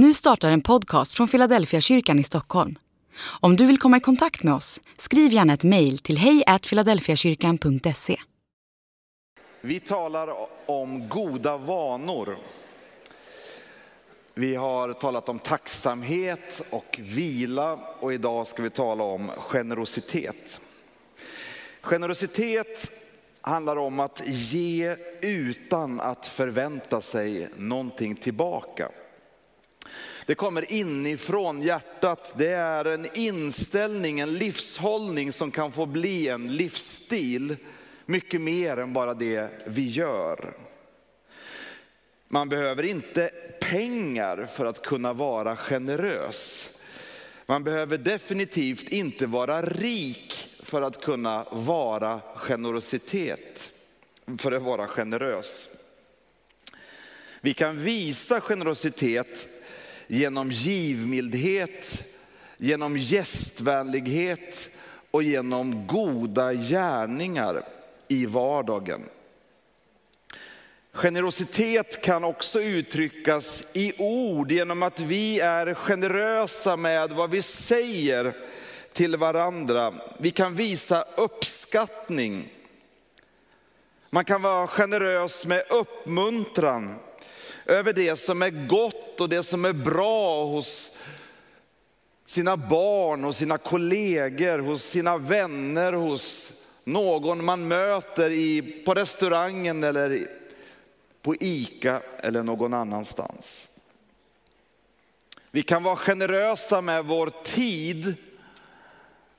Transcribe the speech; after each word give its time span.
Nu 0.00 0.14
startar 0.14 0.50
en 0.50 0.60
podcast 0.60 1.12
från 1.12 1.28
Philadelphia 1.28 1.80
kyrkan 1.80 2.18
i 2.18 2.24
Stockholm. 2.24 2.78
Om 3.40 3.56
du 3.56 3.66
vill 3.66 3.78
komma 3.78 3.96
i 3.96 4.00
kontakt 4.00 4.42
med 4.42 4.54
oss, 4.54 4.80
skriv 4.98 5.32
gärna 5.32 5.54
ett 5.54 5.64
mejl 5.64 5.98
till 5.98 6.18
hejfiladelfiakyrkan.se. 6.18 8.16
Vi 9.60 9.80
talar 9.80 10.28
om 10.66 11.08
goda 11.08 11.56
vanor. 11.56 12.36
Vi 14.34 14.54
har 14.54 14.92
talat 14.92 15.28
om 15.28 15.38
tacksamhet 15.38 16.62
och 16.70 17.00
vila 17.02 17.78
och 18.00 18.12
idag 18.12 18.46
ska 18.46 18.62
vi 18.62 18.70
tala 18.70 19.04
om 19.04 19.30
generositet. 19.38 20.60
Generositet 21.80 22.92
handlar 23.40 23.76
om 23.76 24.00
att 24.00 24.22
ge 24.26 24.96
utan 25.20 26.00
att 26.00 26.26
förvänta 26.26 27.00
sig 27.00 27.48
någonting 27.56 28.14
tillbaka. 28.14 28.88
Det 30.28 30.34
kommer 30.34 30.72
inifrån 30.72 31.62
hjärtat. 31.62 32.34
Det 32.36 32.48
är 32.52 32.84
en 32.84 33.08
inställning, 33.14 34.20
en 34.20 34.34
livshållning 34.34 35.32
som 35.32 35.50
kan 35.50 35.72
få 35.72 35.86
bli 35.86 36.28
en 36.28 36.56
livsstil. 36.56 37.56
Mycket 38.06 38.40
mer 38.40 38.76
än 38.76 38.92
bara 38.92 39.14
det 39.14 39.50
vi 39.66 39.88
gör. 39.88 40.56
Man 42.28 42.48
behöver 42.48 42.82
inte 42.82 43.30
pengar 43.60 44.48
för 44.54 44.66
att 44.66 44.82
kunna 44.82 45.12
vara 45.12 45.56
generös. 45.56 46.70
Man 47.46 47.64
behöver 47.64 47.98
definitivt 47.98 48.88
inte 48.88 49.26
vara 49.26 49.62
rik 49.62 50.48
för 50.62 50.82
att 50.82 51.00
kunna 51.00 51.46
vara 51.52 52.20
generositet, 52.36 53.72
för 54.38 54.52
att 54.52 54.62
vara 54.62 54.86
generös. 54.86 55.68
Vi 57.40 57.54
kan 57.54 57.82
visa 57.82 58.40
generositet 58.40 59.48
genom 60.08 60.50
givmildhet, 60.50 62.04
genom 62.56 62.96
gästvänlighet 62.96 64.70
och 65.10 65.22
genom 65.22 65.86
goda 65.86 66.52
gärningar 66.52 67.62
i 68.08 68.26
vardagen. 68.26 69.00
Generositet 70.92 72.02
kan 72.02 72.24
också 72.24 72.60
uttryckas 72.60 73.66
i 73.72 73.92
ord 73.98 74.52
genom 74.52 74.82
att 74.82 75.00
vi 75.00 75.40
är 75.40 75.74
generösa 75.74 76.76
med 76.76 77.10
vad 77.10 77.30
vi 77.30 77.42
säger 77.42 78.36
till 78.92 79.16
varandra. 79.16 79.94
Vi 80.18 80.30
kan 80.30 80.54
visa 80.54 81.04
uppskattning. 81.16 82.52
Man 84.10 84.24
kan 84.24 84.42
vara 84.42 84.66
generös 84.66 85.46
med 85.46 85.62
uppmuntran 85.70 86.94
över 87.68 87.92
det 87.92 88.16
som 88.16 88.42
är 88.42 88.66
gott 88.66 89.20
och 89.20 89.28
det 89.28 89.42
som 89.42 89.64
är 89.64 89.72
bra 89.72 90.44
hos 90.44 90.96
sina 92.26 92.56
barn, 92.56 93.24
hos 93.24 93.36
sina 93.36 93.58
kollegor, 93.58 94.58
hos 94.58 94.82
sina 94.82 95.18
vänner, 95.18 95.92
hos 95.92 96.52
någon 96.84 97.44
man 97.44 97.68
möter 97.68 98.30
i, 98.30 98.62
på 98.62 98.94
restaurangen 98.94 99.84
eller 99.84 100.28
på 101.22 101.34
ICA 101.40 102.02
eller 102.18 102.42
någon 102.42 102.74
annanstans. 102.74 103.68
Vi 105.50 105.62
kan 105.62 105.82
vara 105.82 105.96
generösa 105.96 106.80
med 106.80 107.04
vår 107.04 107.32
tid. 107.44 108.14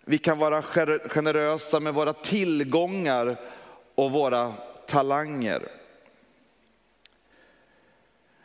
Vi 0.05 0.17
kan 0.17 0.37
vara 0.37 0.61
generösa 1.07 1.79
med 1.79 1.93
våra 1.93 2.13
tillgångar 2.13 3.39
och 3.95 4.11
våra 4.11 4.53
talanger. 4.87 5.78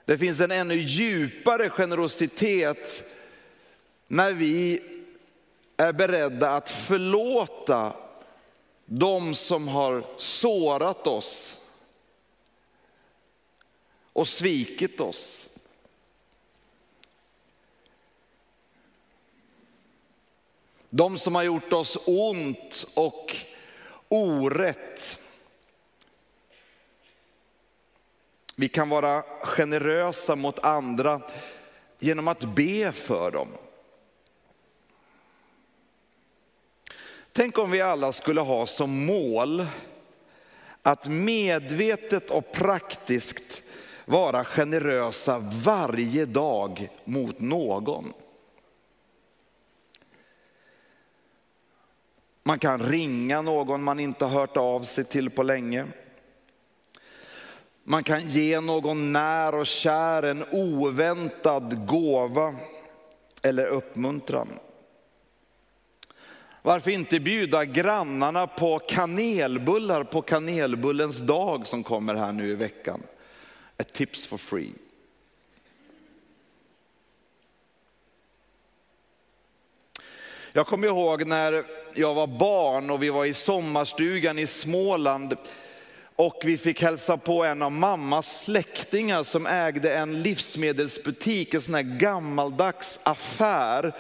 Det 0.05 0.19
finns 0.19 0.41
en 0.41 0.50
ännu 0.50 0.74
djupare 0.74 1.70
generositet 1.70 3.05
när 4.06 4.33
vi 4.33 4.83
är 5.77 5.92
beredda 5.92 6.50
att 6.50 6.70
förlåta 6.70 7.97
de 8.86 9.34
som 9.34 9.69
har 9.69 10.06
sårat 10.16 11.06
oss 11.06 11.60
och 14.12 14.28
svikit 14.28 15.00
oss. 15.00 15.59
De 20.91 21.19
som 21.19 21.34
har 21.34 21.43
gjort 21.43 21.72
oss 21.72 21.98
ont 22.04 22.87
och 22.94 23.37
orätt. 24.09 25.19
Vi 28.56 28.69
kan 28.69 28.88
vara 28.88 29.22
generösa 29.42 30.37
mot 30.37 30.59
andra 30.59 31.20
genom 31.98 32.28
att 32.28 32.44
be 32.44 32.92
för 32.92 33.31
dem. 33.31 33.48
Tänk 37.32 37.59
om 37.59 37.70
vi 37.70 37.81
alla 37.81 38.12
skulle 38.12 38.41
ha 38.41 38.66
som 38.66 39.06
mål 39.06 39.66
att 40.82 41.06
medvetet 41.06 42.31
och 42.31 42.53
praktiskt 42.53 43.62
vara 44.04 44.44
generösa 44.44 45.38
varje 45.38 46.26
dag 46.26 46.88
mot 47.04 47.41
någon. 47.41 48.12
Man 52.43 52.59
kan 52.59 52.78
ringa 52.78 53.43
någon 53.43 53.82
man 53.82 54.00
inte 54.00 54.25
har 54.25 54.41
hört 54.41 54.56
av 54.56 54.82
sig 54.84 55.04
till 55.04 55.31
på 55.31 55.43
länge. 55.43 55.87
Man 57.87 58.05
kan 58.05 58.28
ge 58.28 58.61
någon 58.61 59.12
när 59.12 59.55
och 59.55 59.67
kär 59.67 60.22
en 60.22 60.45
oväntad 60.50 61.87
gåva 61.87 62.55
eller 63.43 63.67
uppmuntran. 63.67 64.49
Varför 66.62 66.91
inte 66.91 67.21
bjuda 67.21 67.65
grannarna 67.65 68.47
på 68.47 68.78
kanelbullar 68.78 70.05
på 70.05 70.23
kanelbullens 70.23 71.19
dag 71.19 71.67
som 71.67 71.83
kommer 71.83 72.15
här 72.15 72.33
nu 72.33 72.50
i 72.50 72.55
veckan? 72.55 73.03
Ett 73.77 73.93
tips 73.93 74.27
for 74.27 74.39
free. 74.39 74.73
Jag 80.53 80.67
kommer 80.67 80.89
ihåg 80.89 81.27
när 81.27 81.65
jag 81.94 82.15
var 82.15 82.27
barn 82.27 82.91
och 82.91 83.03
vi 83.03 83.11
var 83.11 83.25
i 83.25 83.34
sommarstugan 83.34 84.39
i 84.39 84.47
Småland 84.47 85.37
och 86.16 86.42
vi 86.44 86.58
fick 86.58 86.82
hälsa 86.82 87.16
på 87.16 87.44
en 87.44 87.62
av 87.62 87.72
mammas 87.72 88.41
släktingar 88.41 89.22
som 89.22 89.47
ägde 89.47 89.94
en 89.94 90.22
livsmedelsbutik, 90.22 91.54
en 91.54 91.62
sån 91.62 91.75
här 91.75 91.82
gammaldags 91.82 93.00
affär. 93.02 93.94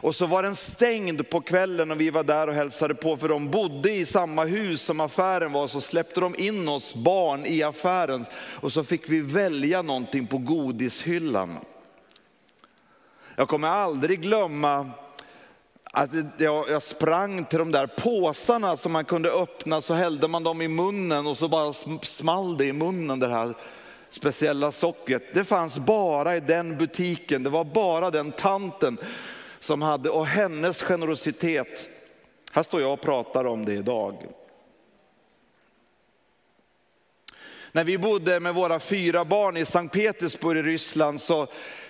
Och 0.00 0.14
så 0.14 0.26
var 0.26 0.42
den 0.42 0.56
stängd 0.56 1.30
på 1.30 1.40
kvällen 1.40 1.90
och 1.90 2.00
vi 2.00 2.10
var 2.10 2.24
där 2.24 2.48
och 2.48 2.54
hälsade 2.54 2.94
på 2.94 3.16
för 3.16 3.28
de 3.28 3.50
bodde 3.50 3.92
i 3.92 4.06
samma 4.06 4.44
hus 4.44 4.82
som 4.82 5.00
affären 5.00 5.52
var. 5.52 5.68
Så 5.68 5.80
släppte 5.80 6.20
de 6.20 6.34
in 6.38 6.68
oss 6.68 6.94
barn 6.94 7.46
i 7.46 7.62
affären 7.62 8.24
och 8.60 8.72
så 8.72 8.84
fick 8.84 9.08
vi 9.08 9.20
välja 9.20 9.82
någonting 9.82 10.26
på 10.26 10.38
godishyllan. 10.38 11.58
Jag 13.36 13.48
kommer 13.48 13.68
aldrig 13.68 14.20
glömma 14.20 14.90
att 15.96 16.10
jag, 16.36 16.70
jag, 16.70 16.82
sprang 16.82 17.44
till 17.44 17.58
de 17.58 17.72
där 17.72 17.86
påsarna 17.86 18.76
som 18.76 18.92
man 18.92 19.04
kunde 19.04 19.30
öppna, 19.30 19.80
så 19.80 19.94
hällde 19.94 20.28
man 20.28 20.44
dem 20.44 20.62
i 20.62 20.68
munnen 20.68 21.26
och 21.26 21.38
så 21.38 21.48
bara 21.48 21.72
small 22.02 22.56
det 22.56 22.64
i 22.64 22.72
munnen 22.72 23.20
det 23.20 23.28
här 23.28 23.54
speciella 24.10 24.72
sockret. 24.72 25.34
Det 25.34 25.44
fanns 25.44 25.78
bara 25.78 26.36
i 26.36 26.40
den 26.40 26.78
butiken, 26.78 27.42
det 27.42 27.50
var 27.50 27.64
bara 27.64 28.10
den 28.10 28.32
tanten 28.32 28.98
som 29.58 29.82
hade, 29.82 30.10
och 30.10 30.26
hennes 30.26 30.82
generositet. 30.82 31.90
Här 32.52 32.62
står 32.62 32.80
jag 32.80 32.92
och 32.92 33.00
pratar 33.00 33.44
om 33.44 33.64
det 33.64 33.72
idag. 33.72 34.26
När 37.72 37.84
vi 37.84 37.98
bodde 37.98 38.40
med 38.40 38.54
våra 38.54 38.80
fyra 38.80 39.24
barn 39.24 39.56
i 39.56 39.64
Sankt 39.64 39.94
Petersburg 39.94 40.58
i 40.58 40.62
Ryssland 40.62 41.20
så 41.20 41.48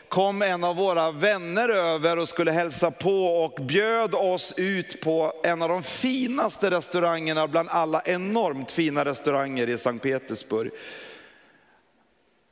kom 0.08 0.42
en 0.42 0.64
av 0.64 0.76
våra 0.76 1.10
vänner 1.10 1.68
över 1.68 2.18
och 2.18 2.28
skulle 2.28 2.52
hälsa 2.52 2.90
på 2.90 3.26
och 3.26 3.64
bjöd 3.64 4.14
oss 4.14 4.54
ut 4.56 5.00
på 5.00 5.32
en 5.44 5.62
av 5.62 5.68
de 5.68 5.82
finaste 5.82 6.70
restaurangerna 6.70 7.48
bland 7.48 7.68
alla 7.68 8.02
enormt 8.04 8.70
fina 8.70 9.04
restauranger 9.04 9.68
i 9.68 9.78
Sankt 9.78 10.02
Petersburg. 10.02 10.70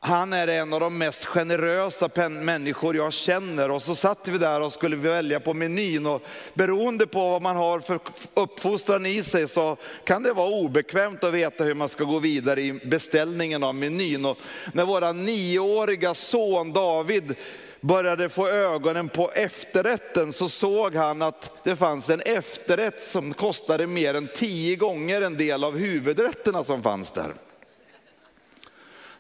Han 0.07 0.33
är 0.33 0.49
en 0.49 0.73
av 0.73 0.81
de 0.81 0.99
mest 0.99 1.25
generösa 1.25 2.11
människor 2.31 2.97
jag 2.97 3.13
känner. 3.13 3.71
Och 3.71 3.83
så 3.83 3.95
satt 3.95 4.29
vi 4.29 4.39
där 4.39 4.61
och 4.61 4.73
skulle 4.73 4.97
välja 4.97 5.41
på 5.41 5.55
menyn. 5.55 6.07
Och 6.07 6.23
beroende 6.55 7.07
på 7.07 7.31
vad 7.31 7.43
man 7.43 7.57
har 7.57 7.81
för 7.81 7.99
uppfostran 8.35 9.07
i 9.07 9.23
sig 9.23 9.49
så 9.49 9.77
kan 10.05 10.23
det 10.23 10.33
vara 10.33 10.51
obekvämt 10.51 11.25
att 11.25 11.33
veta 11.33 11.65
hur 11.65 11.75
man 11.75 11.89
ska 11.89 12.05
gå 12.05 12.19
vidare 12.19 12.61
i 12.61 12.73
beställningen 12.73 13.63
av 13.63 13.75
menyn. 13.75 14.25
Och 14.25 14.39
när 14.73 14.85
vår 14.85 15.13
nioåriga 15.13 16.15
son 16.15 16.73
David 16.73 17.35
började 17.81 18.29
få 18.29 18.49
ögonen 18.49 19.09
på 19.09 19.31
efterrätten 19.31 20.33
så 20.33 20.49
såg 20.49 20.95
han 20.95 21.23
att 21.23 21.51
det 21.65 21.77
fanns 21.77 22.11
en 22.11 22.21
efterrätt 22.21 23.03
som 23.03 23.35
kostade 23.35 23.87
mer 23.87 24.15
än 24.15 24.29
tio 24.35 24.77
gånger 24.77 25.23
en 25.23 25.37
del 25.37 25.65
av 25.65 25.77
huvudrätterna 25.77 26.65
som 26.65 26.83
fanns 26.83 27.11
där. 27.11 27.33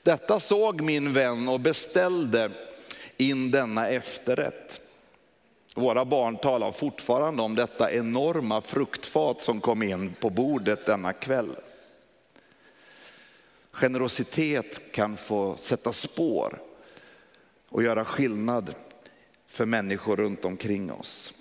Detta 0.04 0.40
såg 0.40 0.80
min 0.80 1.12
vän 1.12 1.48
och 1.48 1.60
beställde 1.60 2.50
in 3.16 3.50
denna 3.50 3.88
efterrätt. 3.88 4.80
Våra 5.74 6.04
barn 6.04 6.36
talar 6.36 6.72
fortfarande 6.72 7.42
om 7.42 7.54
detta 7.54 7.92
enorma 7.92 8.60
fruktfat 8.60 9.42
som 9.42 9.60
kom 9.60 9.82
in 9.82 10.14
på 10.20 10.30
bordet 10.30 10.86
denna 10.86 11.12
kväll. 11.12 11.56
Generositet 13.72 14.92
kan 14.92 15.16
få 15.16 15.56
sätta 15.56 15.92
spår 15.92 16.62
och 17.68 17.82
göra 17.82 18.04
skillnad 18.04 18.74
för 19.46 19.64
människor 19.64 20.16
runt 20.16 20.44
omkring 20.44 20.92
oss. 20.92 21.32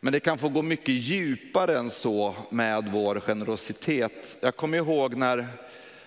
Men 0.00 0.12
det 0.12 0.20
kan 0.20 0.38
få 0.38 0.48
gå 0.48 0.62
mycket 0.62 0.94
djupare 0.94 1.78
än 1.78 1.90
så 1.90 2.34
med 2.50 2.90
vår 2.92 3.20
generositet. 3.20 4.36
Jag 4.40 4.56
kommer 4.56 4.78
ihåg 4.78 5.14
när 5.14 5.46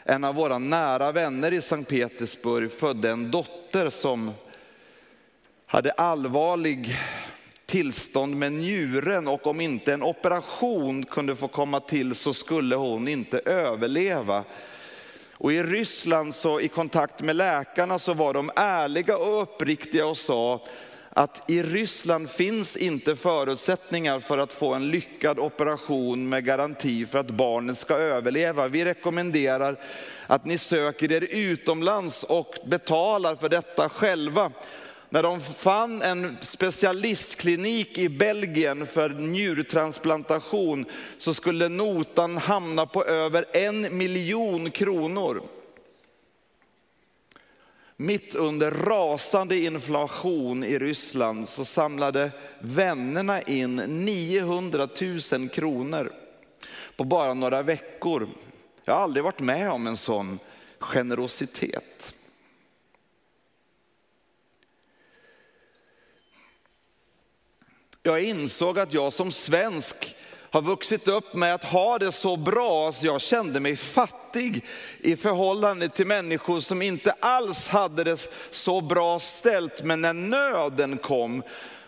en 0.04 0.24
av 0.24 0.36
våra 0.36 0.58
nära 0.58 1.12
vänner 1.12 1.54
i 1.54 1.62
Sankt 1.62 1.90
Petersburg 1.90 2.72
födde 2.72 3.10
en 3.10 3.32
dotter 3.32 3.90
som 3.90 4.32
hade 5.66 5.92
allvarlig 5.92 6.96
tillstånd 7.66 8.36
med 8.36 8.54
njuren 8.54 9.28
och 9.28 9.48
om 9.48 9.62
inte 9.62 9.94
en 9.94 10.04
operation 10.04 11.04
kunde 11.04 11.36
få 11.36 11.48
komma 11.48 11.80
till 11.80 12.16
så 12.16 12.34
skulle 12.34 12.76
hon 12.76 13.08
inte 13.08 13.40
överleva. 13.40 14.44
Och 15.34 15.54
i 15.54 15.64
Ryssland 15.64 16.36
så 16.36 16.60
i 16.60 16.68
kontakt 16.68 17.22
med 17.22 17.36
läkarna 17.36 18.00
så 18.00 18.14
var 18.14 18.34
de 18.34 18.52
ärliga 18.56 19.18
och 19.18 19.42
uppriktiga 19.42 20.06
och 20.06 20.18
sa 20.18 20.66
att 21.14 21.52
i 21.52 21.64
Ryssland 21.64 22.30
finns 22.30 22.78
inte 22.78 23.16
förutsättningar 23.16 24.20
för 24.20 24.38
att 24.38 24.54
få 24.54 24.74
en 24.74 24.88
lyckad 24.88 25.40
operation 25.40 26.30
med 26.30 26.46
garanti 26.46 27.06
för 27.06 27.20
att 27.20 27.32
barnet 27.32 27.78
ska 27.78 27.94
överleva. 27.94 28.68
Vi 28.68 28.86
rekommenderar 28.86 29.80
att 30.28 30.46
ni 30.46 30.58
söker 30.58 31.12
er 31.12 31.28
utomlands 31.32 32.24
och 32.24 32.56
betalar 32.66 33.36
för 33.36 33.50
detta 33.50 33.90
själva. 33.90 34.52
När 35.10 35.24
de 35.24 35.42
fann 35.42 36.02
en 36.02 36.38
specialistklinik 36.42 37.98
i 37.98 38.10
Belgien 38.10 38.88
för 38.88 39.10
njurtransplantation 39.10 40.86
så 41.18 41.34
skulle 41.34 41.70
notan 41.70 42.38
hamna 42.38 42.86
på 42.86 43.06
över 43.06 43.46
en 43.54 43.98
miljon 43.98 44.72
kronor. 44.72 45.42
Mitt 48.02 48.36
under 48.36 48.72
rasande 48.72 49.60
inflation 49.60 50.64
i 50.64 50.80
Ryssland 50.80 51.50
så 51.50 51.66
samlade 51.66 52.32
vännerna 52.60 53.42
in 53.42 53.76
900 53.76 54.88
000 55.32 55.50
kronor 55.50 56.14
på 56.96 57.04
bara 57.04 57.34
några 57.34 57.62
veckor. 57.62 58.28
Jag 58.86 58.94
har 58.94 59.02
aldrig 59.02 59.24
varit 59.24 59.40
med 59.40 59.72
om 59.72 59.88
en 59.88 59.98
sån 59.98 60.40
generositet. 60.80 62.16
Jag 68.04 68.24
insåg 68.24 68.80
att 68.80 68.94
jag 68.94 69.14
som 69.14 69.32
svensk 69.32 70.16
har 70.50 70.62
vuxit 70.62 71.08
upp 71.08 71.34
med 71.34 71.54
att 71.54 71.64
ha 71.64 71.98
det 71.98 72.12
så 72.12 72.38
bra 72.38 72.92
så 72.92 73.06
jag 73.06 73.22
kände 73.22 73.60
mig 73.60 73.76
fattig 73.76 74.21
i 75.00 75.16
förhållande 75.18 75.90
till 75.90 76.08
människor 76.08 76.60
som 76.60 76.82
inte 76.82 77.12
alls 77.12 77.68
hade 77.68 78.04
det 78.04 78.30
så 78.50 78.82
bra 78.82 79.20
ställt. 79.20 79.84
Men 79.84 80.02
när 80.02 80.14
nöden 80.14 80.98
kom, 80.98 81.44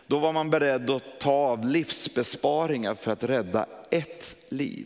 då 0.07 0.19
var 0.19 0.33
man 0.33 0.49
beredd 0.49 0.89
att 0.89 1.19
ta 1.19 1.31
av 1.31 1.65
livsbesparingar 1.65 2.95
för 2.95 3.11
att 3.11 3.23
rädda 3.23 3.65
ett 3.91 4.35
liv. 4.49 4.85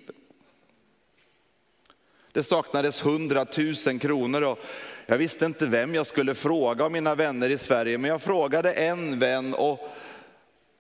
Det 2.31 2.43
saknades 2.43 3.01
100 3.01 3.45
000 3.87 3.99
kronor 3.99 4.41
och 4.41 4.59
jag 5.05 5.17
visste 5.17 5.45
inte 5.45 5.65
vem 5.65 5.95
jag 5.95 6.07
skulle 6.07 6.35
fråga 6.35 6.85
av 6.85 6.91
mina 6.91 7.15
vänner 7.15 7.49
i 7.49 7.57
Sverige, 7.57 7.97
men 7.97 8.11
jag 8.11 8.21
frågade 8.21 8.73
en 8.73 9.19
vän 9.19 9.53
och 9.53 9.89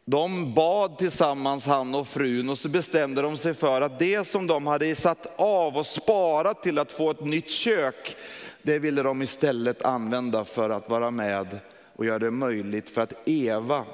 de 0.09 0.53
bad 0.53 0.97
tillsammans, 0.97 1.65
han 1.65 1.95
och 1.95 2.07
frun, 2.07 2.49
och 2.49 2.57
så 2.57 2.69
bestämde 2.69 3.21
de 3.21 3.37
sig 3.37 3.53
för 3.53 3.81
att 3.81 3.99
det 3.99 4.27
som 4.27 4.47
de 4.47 4.67
hade 4.67 4.95
satt 4.95 5.39
av 5.39 5.77
och 5.77 5.85
sparat 5.85 6.63
till 6.63 6.79
att 6.79 6.91
få 6.91 7.11
ett 7.11 7.25
nytt 7.25 7.51
kök, 7.51 8.15
det 8.61 8.79
ville 8.79 9.03
de 9.03 9.21
istället 9.21 9.81
använda 9.81 10.45
för 10.45 10.69
att 10.69 10.89
vara 10.89 11.11
med 11.11 11.59
och 11.95 12.05
göra 12.05 12.19
det 12.19 12.31
möjligt 12.31 12.89
för 12.89 13.01
att 13.01 13.13
Eva 13.25 13.85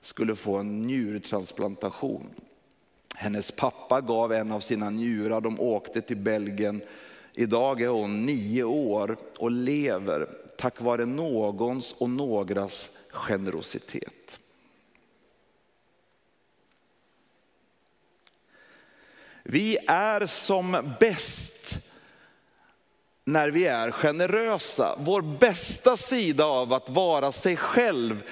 skulle 0.00 0.34
få 0.34 0.56
en 0.56 0.82
njurtransplantation. 0.82 2.30
Hennes 3.14 3.50
pappa 3.50 4.00
gav 4.00 4.32
en 4.32 4.52
av 4.52 4.60
sina 4.60 4.90
njurar, 4.90 5.40
de 5.40 5.60
åkte 5.60 6.00
till 6.00 6.16
Belgien. 6.16 6.82
Idag 7.34 7.82
är 7.82 7.88
hon 7.88 8.26
nio 8.26 8.64
år 8.64 9.16
och 9.38 9.50
lever 9.50 10.28
tack 10.58 10.80
vare 10.80 11.06
någons 11.06 11.92
och 11.92 12.10
någras 12.10 12.90
generositet. 13.12 14.40
Vi 19.48 19.78
är 19.86 20.26
som 20.26 20.94
bäst 21.00 21.78
när 23.24 23.50
vi 23.50 23.66
är 23.66 23.90
generösa. 23.90 24.96
Vår 24.98 25.22
bästa 25.22 25.96
sida 25.96 26.44
av 26.44 26.72
att 26.72 26.90
vara 26.90 27.32
sig 27.32 27.56
själv, 27.56 28.22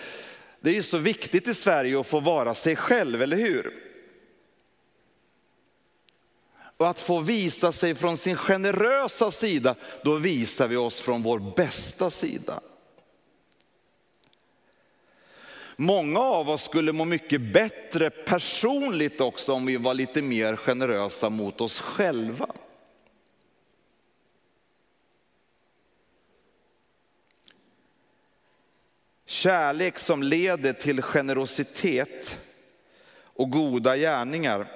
det 0.61 0.71
är 0.71 0.75
ju 0.75 0.83
så 0.83 0.99
viktigt 0.99 1.49
i 1.49 1.55
Sverige 1.55 2.01
att 2.01 2.07
få 2.07 2.21
vara 2.21 2.55
sig 2.55 2.77
själv, 2.77 3.23
eller 3.23 3.37
hur? 3.37 3.75
Och 6.77 6.89
att 6.89 7.01
få 7.01 7.21
visa 7.21 7.73
sig 7.73 7.95
från 7.95 8.17
sin 8.17 8.37
generösa 8.37 9.31
sida, 9.31 9.75
då 10.05 10.17
visar 10.17 10.69
vi 10.69 10.77
oss 10.77 11.01
från 11.01 11.23
vår 11.23 11.39
bästa 11.57 12.11
sida. 12.11 12.61
Många 15.77 16.21
av 16.21 16.51
oss 16.51 16.65
skulle 16.65 16.93
må 16.93 17.05
mycket 17.05 17.41
bättre 17.41 18.11
personligt 18.11 19.21
också 19.21 19.53
om 19.53 19.67
vi 19.67 19.77
var 19.77 19.95
lite 19.95 20.23
mer 20.23 20.57
generösa 20.57 21.31
mot 21.31 21.61
oss 21.61 21.81
själva. 21.81 22.47
Kärlek 29.27 29.99
som 29.99 30.23
leder 30.23 30.73
till 30.73 31.03
generositet 31.03 32.39
och 33.23 33.51
goda 33.51 33.97
gärningar 33.97 34.67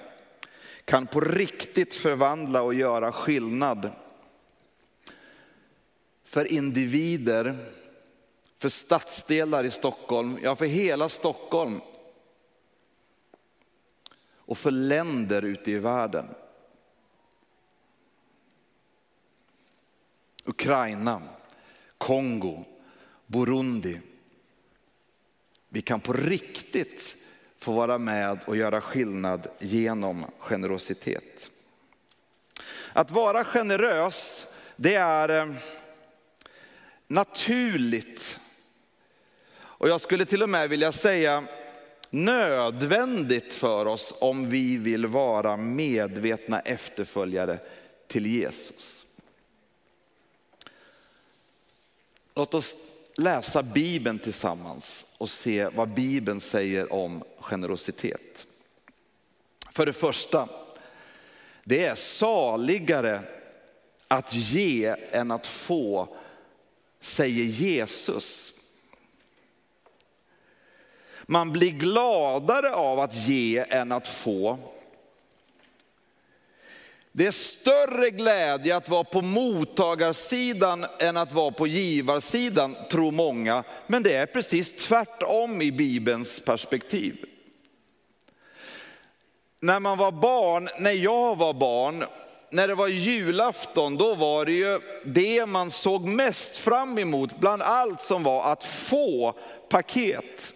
kan 0.84 1.06
på 1.06 1.20
riktigt 1.20 1.94
förvandla 1.94 2.62
och 2.62 2.74
göra 2.74 3.12
skillnad 3.12 3.90
för 6.24 6.52
individer 6.52 7.56
för 8.58 8.68
stadsdelar 8.68 9.64
i 9.64 9.70
Stockholm, 9.70 10.38
ja 10.42 10.56
för 10.56 10.66
hela 10.66 11.08
Stockholm. 11.08 11.80
Och 14.34 14.58
för 14.58 14.70
länder 14.70 15.42
ute 15.42 15.70
i 15.70 15.78
världen. 15.78 16.28
Ukraina, 20.44 21.22
Kongo, 21.98 22.64
Burundi. 23.26 24.00
Vi 25.68 25.82
kan 25.82 26.00
på 26.00 26.12
riktigt 26.12 27.16
få 27.58 27.72
vara 27.72 27.98
med 27.98 28.38
och 28.46 28.56
göra 28.56 28.80
skillnad 28.80 29.46
genom 29.58 30.24
generositet. 30.38 31.50
Att 32.92 33.10
vara 33.10 33.44
generös, 33.44 34.46
det 34.76 34.94
är 34.94 35.28
eh, 35.28 35.54
naturligt 37.06 38.37
och 39.78 39.88
jag 39.88 40.00
skulle 40.00 40.24
till 40.24 40.42
och 40.42 40.50
med 40.50 40.68
vilja 40.68 40.92
säga 40.92 41.44
nödvändigt 42.10 43.54
för 43.54 43.86
oss 43.86 44.14
om 44.20 44.50
vi 44.50 44.76
vill 44.76 45.06
vara 45.06 45.56
medvetna 45.56 46.60
efterföljare 46.60 47.58
till 48.06 48.26
Jesus. 48.26 49.04
Låt 52.34 52.54
oss 52.54 52.76
läsa 53.16 53.62
Bibeln 53.62 54.18
tillsammans 54.18 55.06
och 55.18 55.30
se 55.30 55.68
vad 55.68 55.88
Bibeln 55.88 56.40
säger 56.40 56.92
om 56.92 57.24
generositet. 57.40 58.46
För 59.70 59.86
det 59.86 59.92
första, 59.92 60.48
det 61.64 61.84
är 61.84 61.94
saligare 61.94 63.22
att 64.08 64.34
ge 64.34 64.94
än 65.10 65.30
att 65.30 65.46
få, 65.46 66.16
säger 67.00 67.44
Jesus. 67.44 68.54
Man 71.30 71.52
blir 71.52 71.70
gladare 71.70 72.74
av 72.74 73.00
att 73.00 73.14
ge 73.14 73.64
än 73.68 73.92
att 73.92 74.08
få. 74.08 74.58
Det 77.12 77.26
är 77.26 77.32
större 77.32 78.10
glädje 78.10 78.76
att 78.76 78.88
vara 78.88 79.04
på 79.04 79.22
mottagarsidan 79.22 80.86
än 80.98 81.16
att 81.16 81.32
vara 81.32 81.50
på 81.50 81.66
givarsidan, 81.66 82.76
tror 82.90 83.12
många. 83.12 83.64
Men 83.86 84.02
det 84.02 84.14
är 84.14 84.26
precis 84.26 84.86
tvärtom 84.86 85.62
i 85.62 85.72
Bibelns 85.72 86.40
perspektiv. 86.40 87.24
När 89.60 89.80
man 89.80 89.98
var 89.98 90.12
barn, 90.12 90.68
när 90.78 90.92
jag 90.92 91.36
var 91.36 91.54
barn, 91.54 92.04
när 92.50 92.68
det 92.68 92.74
var 92.74 92.88
julafton, 92.88 93.96
då 93.96 94.14
var 94.14 94.44
det 94.44 94.52
ju 94.52 94.80
det 95.04 95.46
man 95.46 95.70
såg 95.70 96.06
mest 96.06 96.56
fram 96.56 96.98
emot 96.98 97.40
bland 97.40 97.62
allt 97.62 98.02
som 98.02 98.22
var 98.22 98.52
att 98.52 98.64
få 98.64 99.34
paket. 99.68 100.54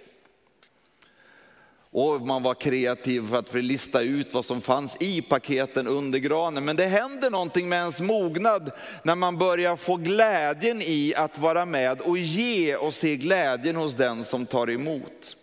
Och 1.94 2.20
man 2.20 2.42
var 2.42 2.54
kreativ 2.54 3.28
för 3.28 3.36
att 3.36 3.54
lista 3.54 4.00
ut 4.00 4.34
vad 4.34 4.44
som 4.44 4.60
fanns 4.60 4.96
i 5.00 5.22
paketen 5.22 5.86
under 5.86 6.18
granen. 6.18 6.64
Men 6.64 6.76
det 6.76 6.86
händer 6.86 7.30
någonting 7.30 7.68
med 7.68 7.78
ens 7.78 8.00
mognad 8.00 8.70
när 9.02 9.14
man 9.14 9.38
börjar 9.38 9.76
få 9.76 9.96
glädjen 9.96 10.82
i 10.82 11.14
att 11.16 11.38
vara 11.38 11.64
med 11.64 12.00
och 12.00 12.18
ge 12.18 12.76
och 12.76 12.94
se 12.94 13.16
glädjen 13.16 13.76
hos 13.76 13.94
den 13.94 14.24
som 14.24 14.46
tar 14.46 14.70
emot. 14.70 15.36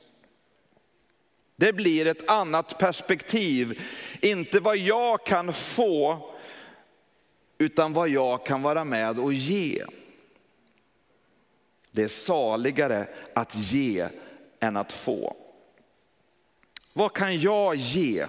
Det 1.56 1.74
blir 1.74 2.08
ett 2.08 2.30
annat 2.30 2.78
perspektiv, 2.78 3.82
inte 4.22 4.60
vad 4.60 4.78
jag 4.78 5.26
kan 5.26 5.54
få, 5.54 6.30
utan 7.58 7.94
vad 7.94 8.10
jag 8.10 8.46
kan 8.46 8.62
vara 8.62 8.84
med 8.84 9.20
och 9.20 9.34
ge. 9.34 9.84
Det 11.92 12.04
är 12.04 12.08
saligare 12.08 13.08
att 13.34 13.56
ge 13.56 14.08
än 14.60 14.78
att 14.78 14.92
få. 14.92 15.36
Vad 17.00 17.14
kan 17.14 17.38
jag 17.38 17.76
ge? 17.76 18.26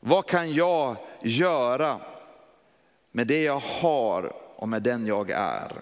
Vad 0.00 0.26
kan 0.26 0.54
jag 0.54 0.96
göra 1.22 2.00
med 3.12 3.26
det 3.26 3.42
jag 3.42 3.60
har 3.60 4.32
och 4.60 4.68
med 4.68 4.82
den 4.82 5.06
jag 5.06 5.30
är? 5.30 5.72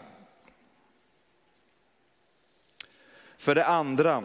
För 3.36 3.54
det 3.54 3.64
andra, 3.64 4.22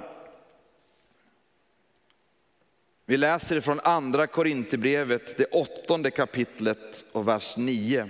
vi 3.05 3.17
läser 3.17 3.61
från 3.61 3.79
andra 3.79 4.27
Korinthierbrevet, 4.27 5.37
det 5.37 5.45
åttonde 5.45 6.11
kapitlet 6.11 7.05
och 7.11 7.27
vers 7.27 7.57
9. 7.57 8.09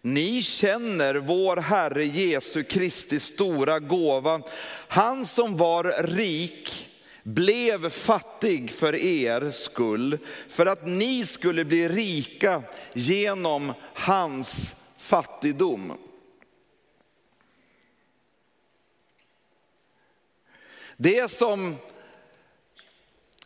Ni 0.00 0.42
känner 0.42 1.14
vår 1.14 1.56
Herre 1.56 2.04
Jesu 2.04 2.62
Kristi 2.62 3.20
stora 3.20 3.78
gåva. 3.80 4.42
Han 4.88 5.26
som 5.26 5.56
var 5.56 5.84
rik 6.02 6.90
blev 7.24 7.90
fattig 7.90 8.70
för 8.70 8.94
er 8.94 9.50
skull, 9.50 10.18
för 10.48 10.66
att 10.66 10.86
ni 10.86 11.26
skulle 11.26 11.64
bli 11.64 11.88
rika 11.88 12.62
genom 12.92 13.72
hans 13.94 14.76
fattigdom. 14.98 15.98
Det 20.96 21.30
som 21.30 21.76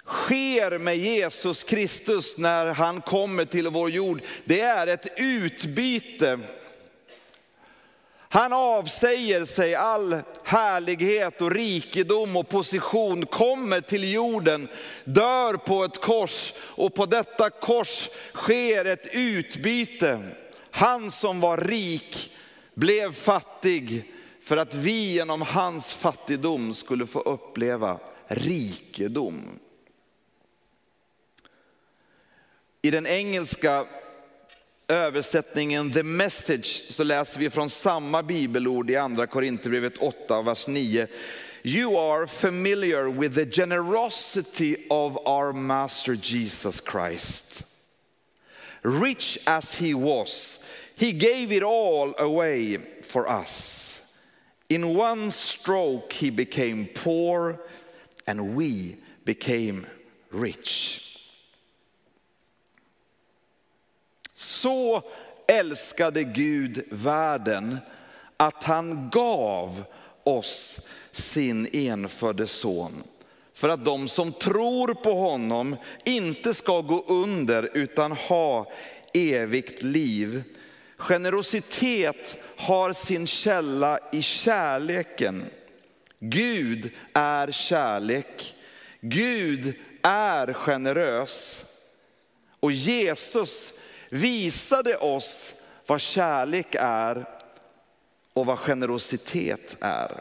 sker 0.05 0.79
med 0.79 0.99
Jesus 0.99 1.65
Kristus 1.65 2.39
när 2.39 2.67
han 2.67 3.01
kommer 3.01 3.45
till 3.45 3.69
vår 3.69 3.91
jord, 3.91 4.23
det 4.45 4.61
är 4.61 4.87
ett 4.87 5.07
utbyte 5.17 6.41
han 8.31 8.53
avsäger 8.53 9.45
sig 9.45 9.75
all 9.75 10.17
härlighet 10.45 11.43
och 11.43 11.51
rikedom 11.51 12.37
och 12.37 12.49
position, 12.49 13.27
kommer 13.27 13.81
till 13.81 14.13
jorden, 14.13 14.69
dör 15.05 15.55
på 15.55 15.85
ett 15.85 16.01
kors 16.01 16.55
och 16.61 16.95
på 16.95 17.07
detta 17.07 17.51
kors 17.51 18.11
sker 18.35 18.85
ett 18.85 19.15
utbyte. 19.15 20.21
Han 20.71 21.11
som 21.11 21.41
var 21.41 21.59
rik 21.59 22.33
blev 22.75 23.13
fattig 23.13 24.13
för 24.41 24.57
att 24.57 24.75
vi 24.75 25.13
genom 25.13 25.43
hans 25.43 25.93
fattigdom 25.93 26.75
skulle 26.75 27.07
få 27.07 27.21
uppleva 27.21 27.99
rikedom. 28.27 29.59
I 32.83 32.91
den 32.91 33.07
engelska 33.07 33.87
översättningen 34.89 35.93
The 35.93 36.03
Message 36.03 36.93
så 36.93 37.05
läser 37.05 37.41
vi 37.41 37.51
från 37.51 37.71
samma 37.71 38.23
bibelord 38.23 38.91
i 38.91 38.97
andra 38.97 39.27
Korinthierbrevet 39.27 39.99
8, 39.99 40.43
vers 40.43 40.67
9. 40.67 41.07
You 41.63 41.99
are 41.99 42.27
familiar 42.27 43.05
with 43.05 43.35
the 43.35 43.45
generosity 43.45 44.77
of 44.91 45.17
our 45.27 45.53
master 45.53 46.15
Jesus 46.23 46.81
Christ. 46.81 47.65
Rich 48.83 49.39
as 49.45 49.75
he 49.75 49.95
was, 49.95 50.61
he 50.95 51.13
gave 51.13 51.53
it 51.53 51.63
all 51.63 52.15
away 52.19 52.79
for 53.03 53.29
us. 53.43 54.03
In 54.69 54.97
one 54.97 55.31
stroke 55.31 56.13
he 56.13 56.31
became 56.31 56.89
poor 56.95 57.59
and 58.27 58.55
we 58.57 58.97
became 59.25 59.87
rich. 60.31 61.18
Så 64.39 65.03
älskade 65.47 66.25
Gud 66.25 66.83
världen 66.91 67.79
att 68.37 68.65
han 68.65 69.11
gav 69.11 69.85
oss 70.25 70.81
sin 71.13 71.69
enfödde 71.73 72.47
son. 72.47 73.03
För 73.55 73.69
att 73.69 73.85
de 73.85 74.09
som 74.09 74.33
tror 74.33 74.95
på 74.95 75.13
honom 75.13 75.77
inte 76.05 76.55
ska 76.55 76.81
gå 76.81 77.05
under 77.09 77.71
utan 77.75 78.13
ha 78.13 78.73
evigt 79.15 79.83
liv. 79.83 80.43
Generositet 80.97 82.39
har 82.57 82.93
sin 82.93 83.27
källa 83.27 83.99
i 84.13 84.23
kärleken. 84.23 85.45
Gud 86.19 86.91
är 87.13 87.53
kärlek. 87.53 88.55
Gud 89.01 89.75
är 90.03 90.53
generös. 90.53 91.65
Och 92.61 92.73
Jesus 92.73 93.73
visade 94.09 94.97
oss 94.97 95.55
vad 95.87 96.01
kärlek 96.01 96.75
är 96.79 97.27
och 98.33 98.47
vad 98.47 98.59
generositet 98.59 99.79
är. 99.81 100.21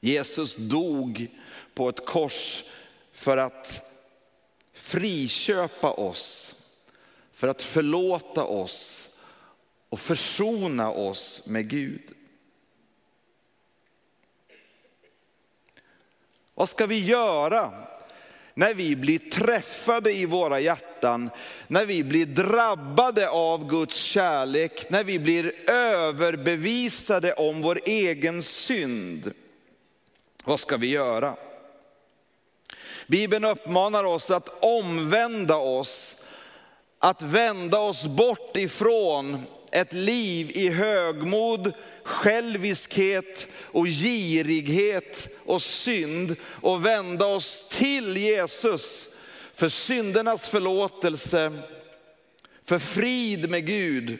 Jesus 0.00 0.56
dog 0.56 1.26
på 1.74 1.88
ett 1.88 2.06
kors 2.06 2.64
för 3.12 3.36
att 3.36 3.82
friköpa 4.72 5.90
oss, 5.90 6.54
för 7.32 7.48
att 7.48 7.62
förlåta 7.62 8.44
oss 8.44 9.08
och 9.88 10.00
försona 10.00 10.90
oss 10.90 11.46
med 11.46 11.68
Gud. 11.68 12.14
Vad 16.54 16.68
ska 16.68 16.86
vi 16.86 16.98
göra 16.98 17.88
när 18.58 18.74
vi 18.74 18.96
blir 18.96 19.18
träffade 19.18 20.12
i 20.12 20.26
våra 20.26 20.60
hjärtan, 20.60 21.30
när 21.68 21.86
vi 21.86 22.04
blir 22.04 22.26
drabbade 22.26 23.28
av 23.28 23.70
Guds 23.70 23.96
kärlek, 23.96 24.90
när 24.90 25.04
vi 25.04 25.18
blir 25.18 25.70
överbevisade 25.70 27.32
om 27.32 27.62
vår 27.62 27.80
egen 27.84 28.42
synd. 28.42 29.32
Vad 30.44 30.60
ska 30.60 30.76
vi 30.76 30.86
göra? 30.86 31.36
Bibeln 33.06 33.44
uppmanar 33.44 34.04
oss 34.04 34.30
att 34.30 34.64
omvända 34.64 35.56
oss, 35.56 36.16
att 36.98 37.22
vända 37.22 37.78
oss 37.78 38.06
bort 38.06 38.56
ifrån 38.56 39.42
ett 39.72 39.92
liv 39.92 40.50
i 40.54 40.68
högmod, 40.68 41.72
själviskhet 42.08 43.48
och 43.62 43.86
girighet 43.86 45.28
och 45.44 45.62
synd 45.62 46.36
och 46.44 46.86
vända 46.86 47.26
oss 47.26 47.68
till 47.68 48.16
Jesus 48.16 49.08
för 49.54 49.68
syndernas 49.68 50.48
förlåtelse, 50.48 51.52
för 52.64 52.78
frid 52.78 53.50
med 53.50 53.66
Gud, 53.66 54.18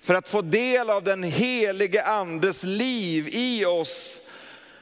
för 0.00 0.14
att 0.14 0.28
få 0.28 0.42
del 0.42 0.90
av 0.90 1.04
den 1.04 1.22
helige 1.22 2.02
andes 2.02 2.64
liv 2.64 3.28
i 3.32 3.64
oss 3.64 4.18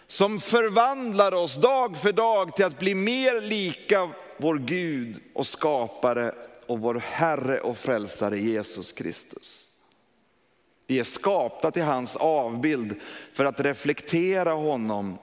som 0.06 0.40
förvandlar 0.40 1.34
oss 1.34 1.56
dag 1.56 1.98
för 1.98 2.12
dag 2.12 2.56
till 2.56 2.64
att 2.64 2.78
bli 2.78 2.94
mer 2.94 3.40
lika 3.40 4.10
vår 4.36 4.58
Gud 4.58 5.20
och 5.34 5.46
skapare 5.46 6.34
och 6.66 6.80
vår 6.80 6.94
Herre 6.94 7.60
och 7.60 7.78
frälsare 7.78 8.38
Jesus 8.38 8.92
Kristus. 8.92 9.69
Vi 10.90 10.98
är 10.98 11.04
skapta 11.04 11.70
till 11.70 11.82
hans 11.82 12.16
avbild 12.16 13.00
för 13.32 13.44
att 13.44 13.60
reflektera 13.60 14.52
honom. 14.52 15.18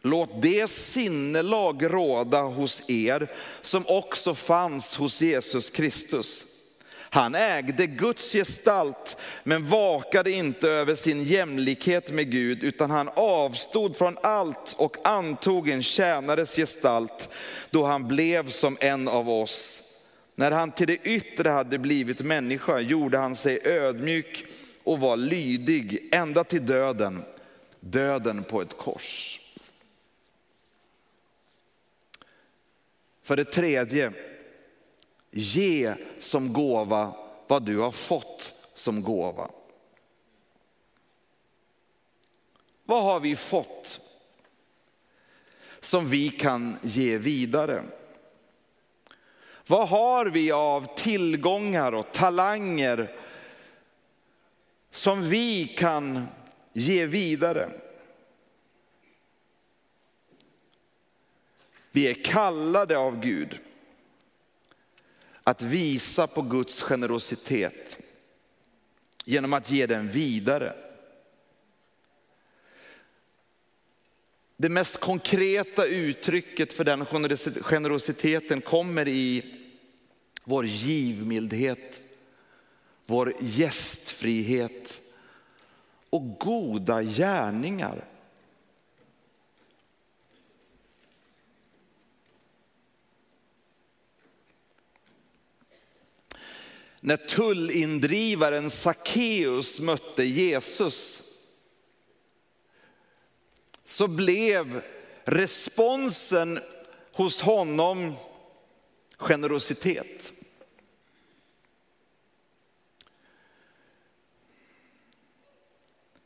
Låt 0.00 0.42
det 0.42 0.70
sinnelag 0.70 1.94
råda 1.94 2.42
hos 2.42 2.90
er 2.90 3.32
som 3.60 3.84
också 3.88 4.34
fanns 4.34 4.96
hos 4.96 5.22
Jesus 5.22 5.70
Kristus. 5.70 6.46
Han 6.98 7.34
ägde 7.34 7.86
Guds 7.86 8.32
gestalt 8.32 9.16
men 9.44 9.66
vakade 9.66 10.30
inte 10.30 10.68
över 10.68 10.94
sin 10.94 11.22
jämlikhet 11.22 12.10
med 12.10 12.30
Gud 12.30 12.62
utan 12.62 12.90
han 12.90 13.10
avstod 13.14 13.96
från 13.96 14.18
allt 14.22 14.74
och 14.78 14.96
antog 15.08 15.68
en 15.68 15.82
tjänares 15.82 16.56
gestalt 16.56 17.28
då 17.70 17.84
han 17.84 18.08
blev 18.08 18.48
som 18.48 18.76
en 18.80 19.08
av 19.08 19.30
oss. 19.30 19.81
När 20.42 20.50
han 20.50 20.72
till 20.72 20.86
det 20.86 21.08
yttre 21.08 21.48
hade 21.48 21.78
blivit 21.78 22.20
människa 22.20 22.80
gjorde 22.80 23.18
han 23.18 23.36
sig 23.36 23.60
ödmjuk 23.64 24.46
och 24.84 25.00
var 25.00 25.16
lydig 25.16 26.08
ända 26.12 26.44
till 26.44 26.66
döden, 26.66 27.24
döden 27.80 28.44
på 28.44 28.62
ett 28.62 28.76
kors. 28.78 29.40
För 33.22 33.36
det 33.36 33.44
tredje, 33.44 34.12
ge 35.30 35.94
som 36.18 36.52
gåva 36.52 37.16
vad 37.46 37.62
du 37.62 37.78
har 37.78 37.92
fått 37.92 38.54
som 38.74 39.02
gåva. 39.02 39.50
Vad 42.84 43.02
har 43.02 43.20
vi 43.20 43.36
fått 43.36 44.00
som 45.80 46.08
vi 46.08 46.28
kan 46.28 46.76
ge 46.82 47.18
vidare? 47.18 47.84
Vad 49.66 49.88
har 49.88 50.26
vi 50.26 50.52
av 50.52 50.96
tillgångar 50.96 51.92
och 51.92 52.12
talanger 52.12 53.16
som 54.90 55.28
vi 55.28 55.66
kan 55.66 56.26
ge 56.72 57.06
vidare? 57.06 57.68
Vi 61.90 62.10
är 62.10 62.24
kallade 62.24 62.98
av 62.98 63.20
Gud 63.20 63.58
att 65.42 65.62
visa 65.62 66.26
på 66.26 66.42
Guds 66.42 66.82
generositet 66.82 67.98
genom 69.24 69.52
att 69.52 69.70
ge 69.70 69.86
den 69.86 70.10
vidare. 70.10 70.91
Det 74.62 74.68
mest 74.68 75.00
konkreta 75.00 75.86
uttrycket 75.86 76.72
för 76.72 76.84
den 76.84 77.06
generositeten 77.62 78.60
kommer 78.60 79.08
i 79.08 79.44
vår 80.44 80.66
givmildhet, 80.66 82.02
vår 83.06 83.34
gästfrihet 83.40 85.00
och 86.10 86.38
goda 86.38 87.02
gärningar. 87.02 88.04
När 97.00 97.16
tullindrivaren 97.16 98.70
Sackeus 98.70 99.80
mötte 99.80 100.24
Jesus 100.24 101.21
så 103.92 104.08
blev 104.08 104.82
responsen 105.24 106.60
hos 107.12 107.40
honom 107.40 108.14
generositet. 109.18 110.32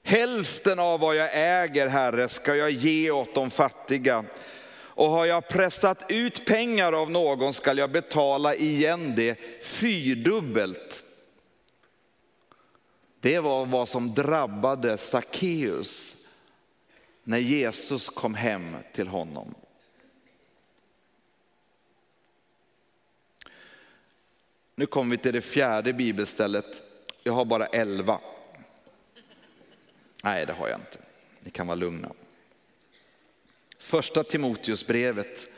Hälften 0.02 0.78
av 0.78 1.00
vad 1.00 1.16
jag 1.16 1.30
äger, 1.32 1.86
Herre, 1.86 2.28
ska 2.28 2.54
jag 2.56 2.70
ge 2.70 3.10
åt 3.10 3.34
de 3.34 3.50
fattiga. 3.50 4.24
Och 4.78 5.08
har 5.08 5.26
jag 5.26 5.48
pressat 5.48 6.04
ut 6.08 6.46
pengar 6.46 6.92
av 6.92 7.10
någon 7.10 7.52
skall 7.52 7.78
jag 7.78 7.90
betala 7.90 8.54
igen 8.54 9.14
det 9.16 9.38
fyrdubbelt. 9.62 11.04
Det 13.20 13.40
var 13.40 13.66
vad 13.66 13.88
som 13.88 14.14
drabbade 14.14 14.98
Sackeus 14.98 16.15
när 17.28 17.38
Jesus 17.38 18.10
kom 18.10 18.34
hem 18.34 18.76
till 18.92 19.08
honom. 19.08 19.54
Nu 24.74 24.86
kommer 24.86 25.10
vi 25.10 25.22
till 25.22 25.32
det 25.32 25.40
fjärde 25.40 25.92
bibelstället. 25.92 26.82
Jag 27.22 27.32
har 27.32 27.44
bara 27.44 27.66
elva. 27.66 28.20
Nej, 30.24 30.46
det 30.46 30.52
har 30.52 30.68
jag 30.68 30.80
inte. 30.80 30.98
Ni 31.40 31.50
kan 31.50 31.66
vara 31.66 31.74
lugna. 31.74 32.12
Första 33.78 34.24
Timoteusbrevet, 34.24 35.48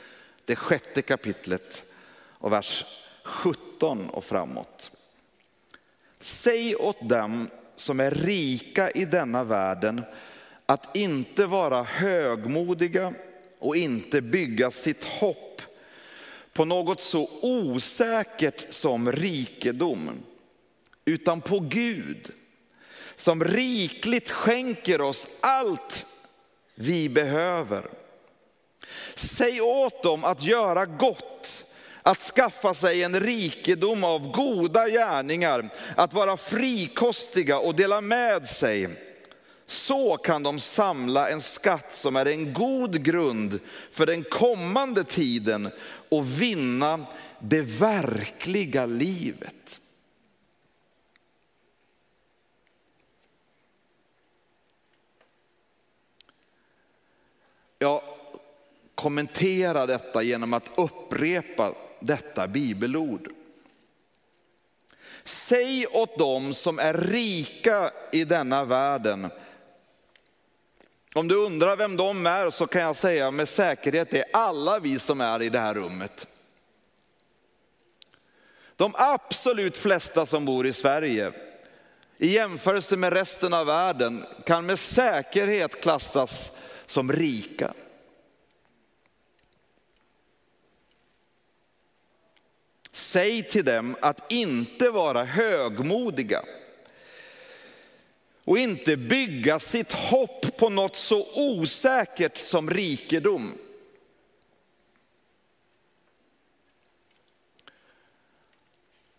det 0.45 0.57
sjätte 0.57 1.03
kapitlet 1.03 1.85
och 2.15 2.53
vers 2.53 2.85
17 3.25 4.11
och 4.11 4.25
framåt. 4.25 4.91
Säg 6.21 6.77
åt 6.77 7.09
dem 7.09 7.51
som 7.77 8.01
är 8.01 8.11
rika 8.11 8.91
i 8.91 9.04
denna 9.04 9.45
världen 9.45 10.02
att 10.71 10.97
inte 10.97 11.47
vara 11.47 11.83
högmodiga 11.83 13.15
och 13.59 13.76
inte 13.76 14.21
bygga 14.21 14.71
sitt 14.71 15.04
hopp 15.04 15.63
på 16.52 16.65
något 16.65 17.00
så 17.00 17.31
osäkert 17.43 18.73
som 18.75 19.13
rikedom, 19.13 20.11
utan 21.04 21.41
på 21.41 21.61
Gud 21.61 22.31
som 23.17 23.45
rikligt 23.45 24.31
skänker 24.31 25.00
oss 25.00 25.28
allt 25.41 26.07
vi 26.75 27.09
behöver. 27.09 27.91
Säg 29.15 29.61
åt 29.61 30.02
dem 30.02 30.25
att 30.25 30.43
göra 30.43 30.87
gott, 30.87 31.65
att 32.02 32.19
skaffa 32.19 32.75
sig 32.75 33.02
en 33.02 33.21
rikedom 33.21 34.04
av 34.04 34.33
goda 34.33 34.89
gärningar, 34.89 35.71
att 35.97 36.13
vara 36.13 36.37
frikostiga 36.37 37.59
och 37.59 37.75
dela 37.75 38.00
med 38.00 38.49
sig. 38.49 39.07
Så 39.71 40.17
kan 40.17 40.43
de 40.43 40.61
samla 40.61 41.28
en 41.28 41.41
skatt 41.41 41.95
som 41.95 42.17
är 42.17 42.26
en 42.26 42.52
god 42.52 43.02
grund 43.02 43.61
för 43.91 44.07
den 44.07 44.25
kommande 44.25 45.04
tiden 45.04 45.71
och 46.09 46.41
vinna 46.43 47.07
det 47.39 47.61
verkliga 47.61 48.87
livet. 48.87 49.81
Jag 57.78 58.02
kommenterar 58.95 59.87
detta 59.87 60.23
genom 60.23 60.52
att 60.52 60.71
upprepa 60.76 61.75
detta 62.00 62.49
bibelord. 62.49 63.33
Säg 65.25 65.87
åt 65.87 66.19
dem 66.19 66.54
som 66.54 66.78
är 66.78 66.95
rika 66.95 67.91
i 68.13 68.25
denna 68.25 68.65
världen. 68.65 69.31
Om 71.14 71.28
du 71.28 71.34
undrar 71.34 71.76
vem 71.76 71.97
de 71.97 72.26
är 72.26 72.50
så 72.50 72.66
kan 72.66 72.82
jag 72.82 72.97
säga 72.97 73.30
med 73.30 73.49
säkerhet 73.49 74.10
det 74.10 74.18
är 74.18 74.26
alla 74.32 74.78
vi 74.78 74.99
som 74.99 75.21
är 75.21 75.42
i 75.42 75.49
det 75.49 75.58
här 75.58 75.75
rummet. 75.75 76.26
De 78.76 78.92
absolut 78.97 79.76
flesta 79.76 80.26
som 80.26 80.44
bor 80.44 80.66
i 80.66 80.73
Sverige 80.73 81.32
i 82.18 82.28
jämförelse 82.28 82.97
med 82.97 83.12
resten 83.12 83.54
av 83.54 83.66
världen 83.66 84.26
kan 84.47 84.66
med 84.66 84.78
säkerhet 84.78 85.80
klassas 85.80 86.52
som 86.86 87.12
rika. 87.12 87.75
Säg 92.92 93.42
till 93.42 93.64
dem 93.64 93.97
att 94.00 94.32
inte 94.32 94.90
vara 94.90 95.25
högmodiga 95.25 96.42
och 98.49 98.58
inte 98.58 98.97
bygga 98.97 99.61
sitt 99.61 99.93
hopp 99.93 100.56
på 100.56 100.69
något 100.69 100.97
så 100.97 101.26
osäkert 101.34 102.39
som 102.39 102.71
rikedom. 102.71 103.54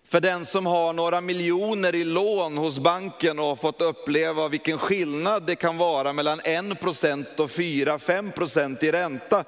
För 0.05 0.19
den 0.19 0.45
som 0.45 0.65
har 0.65 0.93
några 0.93 1.21
miljoner 1.21 1.95
i 1.95 2.03
lån 2.03 2.57
hos 2.57 2.79
banken 2.79 3.39
och 3.39 3.45
har 3.45 3.55
fått 3.55 3.81
uppleva 3.81 4.47
vilken 4.47 4.77
skillnad 4.77 5.43
det 5.43 5.55
kan 5.55 5.77
vara 5.77 6.13
mellan 6.13 6.39
1% 6.41 7.39
och 7.39 7.49
4-5% 7.49 8.83
i 8.83 8.91
ränta, 8.91 9.43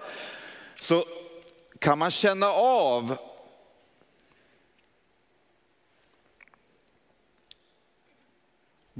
så 0.81 1.05
kan 1.79 1.99
man 1.99 2.11
känna 2.11 2.47
av 2.51 3.30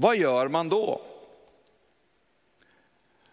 Vad 0.02 0.16
gör 0.16 0.48
man 0.48 0.68
då? 0.68 1.02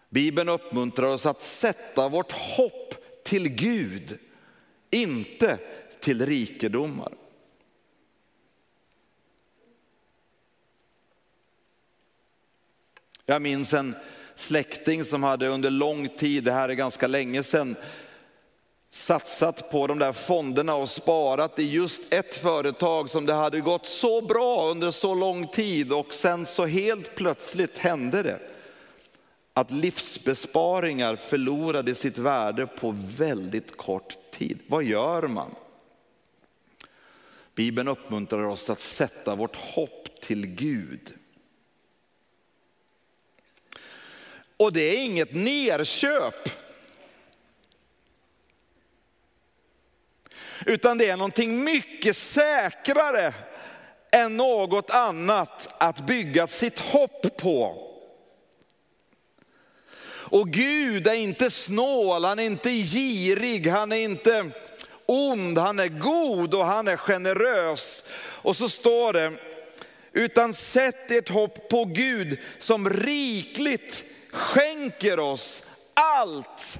Bibeln 0.08 0.48
uppmuntrar 0.48 1.06
oss 1.06 1.26
att 1.26 1.42
sätta 1.42 2.08
vårt 2.08 2.32
hopp 2.32 2.94
till 3.24 3.48
Gud, 3.48 4.18
inte 4.90 5.58
till 6.00 6.26
rikedomar. 6.26 7.12
Jag 13.26 13.42
minns 13.42 13.72
en 13.72 13.94
släkting 14.34 15.04
som 15.04 15.22
hade 15.22 15.48
under 15.48 15.70
lång 15.70 16.08
tid, 16.08 16.44
det 16.44 16.52
här 16.52 16.68
är 16.68 16.74
ganska 16.74 17.06
länge 17.06 17.42
sedan, 17.42 17.76
satsat 18.90 19.70
på 19.70 19.86
de 19.86 19.98
där 19.98 20.12
fonderna 20.12 20.74
och 20.74 20.90
sparat 20.90 21.58
i 21.58 21.70
just 21.70 22.12
ett 22.12 22.34
företag 22.34 23.10
som 23.10 23.26
det 23.26 23.34
hade 23.34 23.60
gått 23.60 23.86
så 23.86 24.20
bra 24.20 24.70
under 24.70 24.90
så 24.90 25.14
lång 25.14 25.46
tid 25.46 25.92
och 25.92 26.14
sen 26.14 26.46
så 26.46 26.66
helt 26.66 27.14
plötsligt 27.14 27.78
hände 27.78 28.22
det. 28.22 28.38
Att 29.54 29.70
livsbesparingar 29.70 31.16
förlorade 31.16 31.94
sitt 31.94 32.18
värde 32.18 32.66
på 32.66 32.94
väldigt 32.96 33.76
kort 33.76 34.16
tid. 34.30 34.58
Vad 34.66 34.84
gör 34.84 35.22
man? 35.22 35.54
Bibeln 37.54 37.88
uppmuntrar 37.88 38.44
oss 38.44 38.70
att 38.70 38.80
sätta 38.80 39.34
vårt 39.34 39.56
hopp 39.56 40.20
till 40.20 40.46
Gud. 40.46 41.14
Och 44.56 44.72
det 44.72 44.80
är 44.80 45.04
inget 45.04 45.34
nerköp. 45.34 46.59
Utan 50.66 50.98
det 50.98 51.08
är 51.08 51.16
någonting 51.16 51.64
mycket 51.64 52.16
säkrare 52.16 53.34
än 54.12 54.36
något 54.36 54.90
annat 54.90 55.74
att 55.78 56.00
bygga 56.00 56.46
sitt 56.46 56.78
hopp 56.78 57.36
på. 57.36 57.86
Och 60.30 60.50
Gud 60.50 61.06
är 61.06 61.14
inte 61.14 61.50
snål, 61.50 62.24
han 62.24 62.38
är 62.38 62.42
inte 62.42 62.70
girig, 62.70 63.66
han 63.66 63.92
är 63.92 63.96
inte 63.96 64.50
ond, 65.06 65.58
han 65.58 65.78
är 65.78 65.88
god 65.88 66.54
och 66.54 66.64
han 66.64 66.88
är 66.88 66.96
generös. 66.96 68.04
Och 68.18 68.56
så 68.56 68.68
står 68.68 69.12
det, 69.12 69.32
utan 70.12 70.54
sätt 70.54 71.10
ert 71.10 71.28
hopp 71.28 71.68
på 71.68 71.84
Gud 71.84 72.38
som 72.58 72.90
rikligt 72.90 74.04
skänker 74.32 75.18
oss 75.18 75.62
allt 75.94 76.78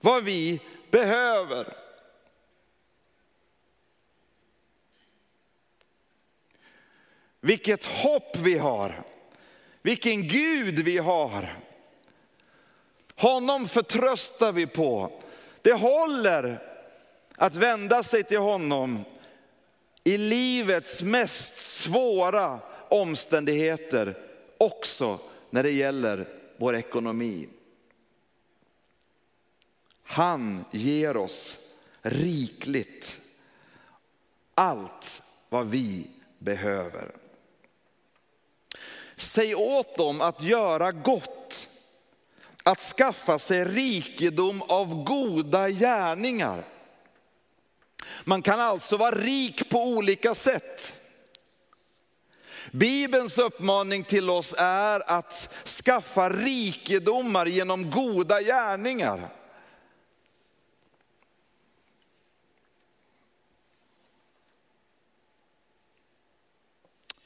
vad 0.00 0.24
vi 0.24 0.60
behöver. 0.90 1.83
Vilket 7.44 7.84
hopp 7.84 8.36
vi 8.36 8.58
har, 8.58 9.02
vilken 9.82 10.28
Gud 10.28 10.78
vi 10.78 10.98
har. 10.98 11.58
Honom 13.16 13.68
förtröstar 13.68 14.52
vi 14.52 14.66
på. 14.66 15.20
Det 15.62 15.72
håller 15.72 16.62
att 17.36 17.54
vända 17.56 18.02
sig 18.02 18.22
till 18.22 18.38
honom 18.38 19.04
i 20.04 20.18
livets 20.18 21.02
mest 21.02 21.56
svåra 21.56 22.60
omständigheter, 22.88 24.18
också 24.58 25.18
när 25.50 25.62
det 25.62 25.70
gäller 25.70 26.28
vår 26.56 26.76
ekonomi. 26.76 27.48
Han 30.02 30.64
ger 30.70 31.16
oss 31.16 31.58
rikligt 32.02 33.20
allt 34.54 35.22
vad 35.48 35.66
vi 35.66 36.06
behöver. 36.38 37.23
Säg 39.16 39.54
åt 39.54 39.96
dem 39.96 40.20
att 40.20 40.42
göra 40.42 40.92
gott, 40.92 41.68
att 42.62 42.80
skaffa 42.80 43.38
sig 43.38 43.64
rikedom 43.64 44.62
av 44.62 45.04
goda 45.04 45.70
gärningar. 45.70 46.64
Man 48.24 48.42
kan 48.42 48.60
alltså 48.60 48.96
vara 48.96 49.14
rik 49.14 49.70
på 49.70 49.82
olika 49.84 50.34
sätt. 50.34 51.00
Bibelns 52.70 53.38
uppmaning 53.38 54.04
till 54.04 54.30
oss 54.30 54.54
är 54.58 55.10
att 55.10 55.54
skaffa 55.64 56.30
rikedomar 56.30 57.46
genom 57.46 57.90
goda 57.90 58.42
gärningar. 58.42 59.28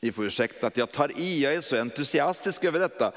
Ni 0.00 0.12
får 0.12 0.26
ursäkta 0.26 0.66
att 0.66 0.76
jag 0.76 0.92
tar 0.92 1.20
i, 1.20 1.42
jag 1.42 1.54
är 1.54 1.60
så 1.60 1.76
entusiastisk 1.76 2.64
över 2.64 2.80
detta. 2.80 3.12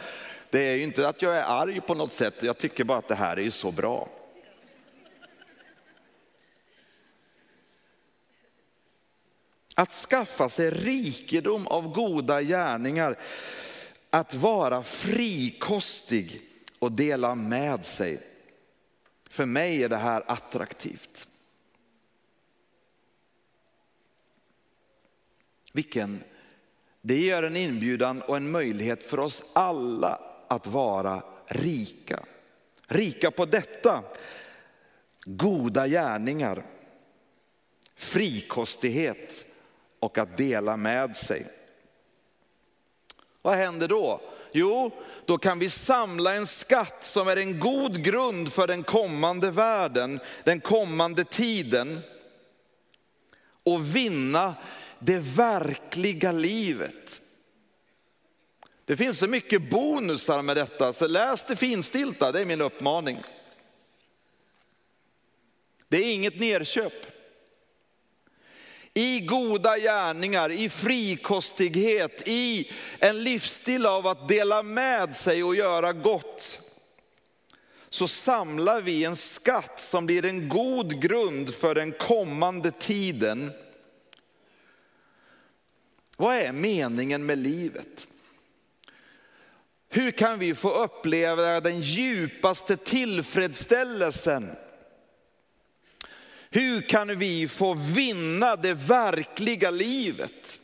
Det 0.49 0.67
är 0.67 0.75
ju 0.75 0.83
inte 0.83 1.07
att 1.07 1.21
jag 1.21 1.37
är 1.37 1.43
arg 1.43 1.81
på 1.81 1.93
något 1.93 2.11
sätt, 2.11 2.43
jag 2.43 2.57
tycker 2.57 2.83
bara 2.83 2.97
att 2.97 3.07
det 3.07 3.15
här 3.15 3.37
är 3.37 3.41
ju 3.41 3.51
så 3.51 3.71
bra. 3.71 4.09
Att 9.75 9.91
skaffa 9.91 10.49
sig 10.49 10.69
rikedom 10.69 11.67
av 11.67 11.93
goda 11.93 12.41
gärningar, 12.41 13.17
att 14.09 14.35
vara 14.35 14.83
frikostig 14.83 16.41
och 16.79 16.91
dela 16.91 17.35
med 17.35 17.85
sig. 17.85 18.19
För 19.29 19.45
mig 19.45 19.83
är 19.83 19.89
det 19.89 19.97
här 19.97 20.23
attraktivt. 20.27 21.27
Vilken, 25.73 26.23
det 27.01 27.15
ger 27.15 27.43
en 27.43 27.55
inbjudan 27.55 28.21
och 28.21 28.37
en 28.37 28.51
möjlighet 28.51 29.03
för 29.03 29.19
oss 29.19 29.43
alla 29.53 30.19
att 30.47 30.67
vara 30.67 31.23
rika. 31.45 32.23
Rika 32.87 33.31
på 33.31 33.45
detta, 33.45 34.03
goda 35.25 35.87
gärningar, 35.87 36.63
frikostighet 37.95 39.45
och 39.99 40.17
att 40.17 40.37
dela 40.37 40.77
med 40.77 41.17
sig. 41.17 41.45
Vad 43.41 43.55
händer 43.55 43.87
då? 43.87 44.21
Jo, 44.51 44.91
då 45.25 45.37
kan 45.37 45.59
vi 45.59 45.69
samla 45.69 46.35
en 46.35 46.47
skatt 46.47 46.97
som 47.01 47.27
är 47.27 47.37
en 47.37 47.59
god 47.59 48.03
grund 48.03 48.53
för 48.53 48.67
den 48.67 48.83
kommande 48.83 49.51
världen, 49.51 50.19
den 50.43 50.61
kommande 50.61 51.23
tiden. 51.23 51.99
Och 53.63 53.95
vinna 53.95 54.55
det 55.03 55.17
verkliga 55.17 56.31
livet. 56.31 57.21
Det 58.85 58.97
finns 58.97 59.19
så 59.19 59.27
mycket 59.27 59.69
bonusar 59.69 60.41
med 60.41 60.57
detta, 60.57 60.93
så 60.93 61.07
läs 61.07 61.45
det 61.45 61.55
finstilta, 61.55 62.31
det 62.31 62.41
är 62.41 62.45
min 62.45 62.61
uppmaning. 62.61 63.23
Det 65.87 65.97
är 65.97 66.13
inget 66.13 66.39
nerköp. 66.39 66.93
I 68.93 69.19
goda 69.19 69.77
gärningar, 69.77 70.51
i 70.51 70.69
frikostighet, 70.69 72.27
i 72.27 72.71
en 72.99 73.23
livsstil 73.23 73.85
av 73.85 74.07
att 74.07 74.27
dela 74.27 74.63
med 74.63 75.15
sig 75.15 75.43
och 75.43 75.55
göra 75.55 75.93
gott. 75.93 76.59
Så 77.89 78.07
samlar 78.07 78.81
vi 78.81 79.03
en 79.03 79.15
skatt 79.15 79.79
som 79.79 80.05
blir 80.05 80.25
en 80.25 80.49
god 80.49 81.01
grund 81.01 81.55
för 81.55 81.75
den 81.75 81.91
kommande 81.91 82.71
tiden. 82.71 83.51
Vad 86.21 86.35
är 86.35 86.51
meningen 86.51 87.25
med 87.25 87.37
livet? 87.37 88.07
Hur 89.89 90.11
kan 90.11 90.39
vi 90.39 90.55
få 90.55 90.73
uppleva 90.83 91.61
den 91.61 91.79
djupaste 91.79 92.77
tillfredsställelsen? 92.77 94.51
Hur 96.49 96.81
kan 96.81 97.19
vi 97.19 97.47
få 97.47 97.73
vinna 97.73 98.55
det 98.55 98.73
verkliga 98.73 99.71
livet? 99.71 100.60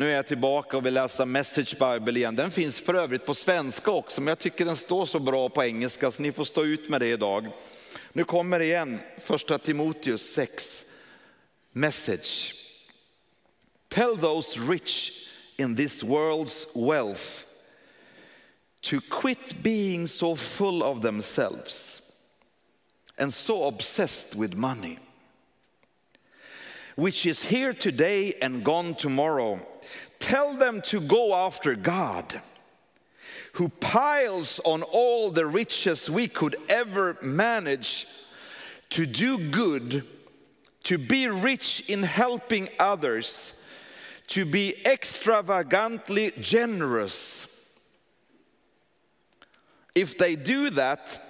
Nu 0.00 0.10
är 0.10 0.14
jag 0.14 0.26
tillbaka 0.26 0.76
och 0.76 0.86
vill 0.86 0.94
läsa 0.94 1.26
Message 1.26 1.78
Bible 1.78 2.18
igen. 2.18 2.36
Den 2.36 2.50
finns 2.50 2.80
för 2.80 2.94
övrigt 2.94 3.26
på 3.26 3.34
svenska 3.34 3.90
också, 3.90 4.20
men 4.20 4.28
jag 4.28 4.38
tycker 4.38 4.64
den 4.64 4.76
står 4.76 5.06
så 5.06 5.18
bra 5.18 5.48
på 5.48 5.64
engelska 5.64 6.10
så 6.10 6.22
ni 6.22 6.32
får 6.32 6.44
stå 6.44 6.64
ut 6.64 6.88
med 6.88 7.00
det 7.00 7.06
idag. 7.06 7.48
Nu 8.12 8.24
kommer 8.24 8.58
det 8.58 8.64
igen, 8.64 8.98
första 9.18 9.58
Timoteus 9.58 10.32
6, 10.32 10.84
Message. 11.72 12.54
Tell 13.88 14.16
those 14.18 14.60
rich 14.60 15.12
in 15.56 15.76
this 15.76 16.04
world's 16.04 16.66
wealth 16.74 17.46
to 18.80 19.00
quit 19.10 19.62
being 19.62 20.08
so 20.08 20.36
full 20.36 20.82
of 20.82 21.02
themselves 21.02 22.02
and 23.18 23.34
so 23.34 23.68
obsessed 23.68 24.34
with 24.34 24.56
money, 24.56 24.98
which 26.94 27.26
is 27.26 27.44
here 27.44 27.72
today 27.72 28.32
and 28.42 28.64
gone 28.64 28.94
tomorrow. 28.94 29.60
Tell 30.20 30.54
them 30.54 30.80
to 30.82 31.00
go 31.00 31.34
after 31.34 31.74
God, 31.74 32.40
who 33.54 33.68
piles 33.68 34.60
on 34.64 34.82
all 34.82 35.30
the 35.30 35.46
riches 35.46 36.08
we 36.08 36.28
could 36.28 36.56
ever 36.68 37.16
manage 37.20 38.06
to 38.90 39.06
do 39.06 39.38
good, 39.50 40.06
to 40.84 40.98
be 40.98 41.26
rich 41.26 41.84
in 41.88 42.02
helping 42.04 42.68
others 42.78 43.64
to 44.30 44.44
be 44.44 44.76
extravagantly 44.86 46.32
generous. 46.40 47.48
If 49.92 50.16
they 50.16 50.36
do 50.36 50.70
that, 50.70 51.20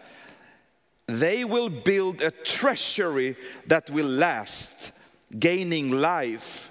they 1.06 1.44
will 1.44 1.70
build 1.70 2.20
a 2.20 2.30
treasury 2.30 3.36
that 3.66 3.88
will 3.88 4.06
last, 4.06 4.92
gaining 5.38 5.92
life 5.92 6.70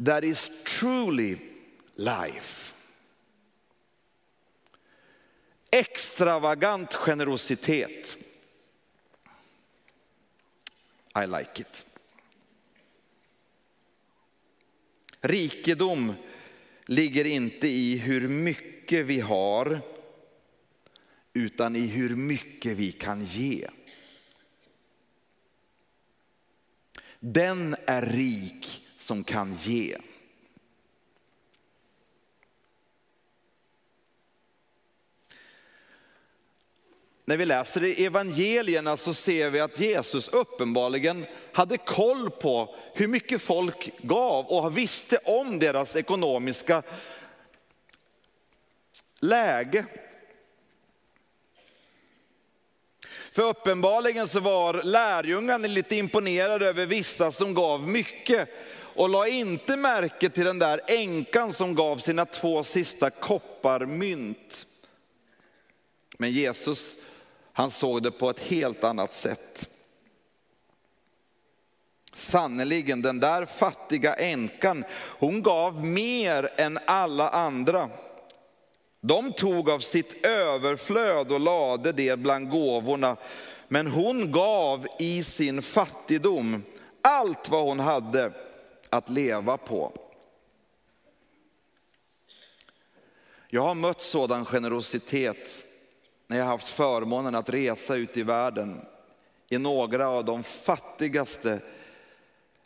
that 0.00 0.24
is 0.24 0.50
truly 0.64 1.38
life. 1.96 2.74
Extravagant 5.72 6.94
generositet. 6.94 8.16
I 11.14 11.26
like 11.26 11.60
it. 11.60 11.84
Rikedom 15.20 16.14
ligger 16.86 17.24
inte 17.24 17.68
i 17.68 17.96
hur 17.96 18.28
mycket 18.28 19.06
vi 19.06 19.20
har, 19.20 19.80
utan 21.32 21.76
i 21.76 21.86
hur 21.86 22.16
mycket 22.16 22.76
vi 22.76 22.92
kan 22.92 23.24
ge. 23.24 23.68
Den 27.20 27.76
är 27.86 28.02
rik 28.02 28.89
som 29.10 29.24
kan 29.24 29.54
ge. 29.54 29.96
När 37.24 37.36
vi 37.36 37.46
läser 37.46 37.84
i 37.84 38.04
evangelierna 38.04 38.96
så 38.96 39.14
ser 39.14 39.50
vi 39.50 39.60
att 39.60 39.80
Jesus 39.80 40.28
uppenbarligen 40.28 41.26
hade 41.52 41.76
koll 41.76 42.30
på 42.30 42.76
hur 42.94 43.06
mycket 43.06 43.42
folk 43.42 43.98
gav 44.02 44.46
och 44.46 44.78
visste 44.78 45.16
om 45.16 45.58
deras 45.58 45.96
ekonomiska 45.96 46.82
läge. 49.20 49.86
För 53.32 53.42
uppenbarligen 53.42 54.28
så 54.28 54.40
var 54.40 54.82
lärjungarna 54.82 55.68
lite 55.68 55.96
imponerade 55.96 56.66
över 56.66 56.86
vissa 56.86 57.32
som 57.32 57.54
gav 57.54 57.88
mycket 57.88 58.48
och 58.94 59.08
la 59.08 59.28
inte 59.28 59.76
märke 59.76 60.30
till 60.30 60.44
den 60.44 60.58
där 60.58 60.80
änkan 60.86 61.52
som 61.52 61.74
gav 61.74 61.98
sina 61.98 62.24
två 62.26 62.64
sista 62.64 63.10
kopparmynt. 63.10 64.66
Men 66.18 66.30
Jesus, 66.30 66.96
han 67.52 67.70
såg 67.70 68.02
det 68.02 68.10
på 68.10 68.30
ett 68.30 68.40
helt 68.40 68.84
annat 68.84 69.14
sätt. 69.14 69.68
Sannerligen, 72.14 73.02
den 73.02 73.20
där 73.20 73.46
fattiga 73.46 74.14
änkan, 74.14 74.84
hon 74.92 75.42
gav 75.42 75.84
mer 75.84 76.50
än 76.56 76.78
alla 76.84 77.28
andra. 77.28 77.90
De 79.00 79.32
tog 79.32 79.70
av 79.70 79.78
sitt 79.78 80.26
överflöd 80.26 81.32
och 81.32 81.40
lade 81.40 81.92
det 81.92 82.18
bland 82.18 82.50
gåvorna, 82.50 83.16
men 83.68 83.86
hon 83.86 84.32
gav 84.32 84.86
i 84.98 85.24
sin 85.24 85.62
fattigdom 85.62 86.62
allt 87.02 87.48
vad 87.48 87.64
hon 87.64 87.80
hade 87.80 88.32
att 88.90 89.08
leva 89.08 89.56
på. 89.56 89.92
Jag 93.48 93.62
har 93.62 93.74
mött 93.74 94.00
sådan 94.00 94.44
generositet 94.44 95.64
när 96.26 96.38
jag 96.38 96.44
haft 96.44 96.66
förmånen 96.66 97.34
att 97.34 97.48
resa 97.48 97.96
ut 97.96 98.16
i 98.16 98.22
världen 98.22 98.80
i 99.48 99.58
några 99.58 100.08
av 100.08 100.24
de 100.24 100.42
fattigaste 100.42 101.60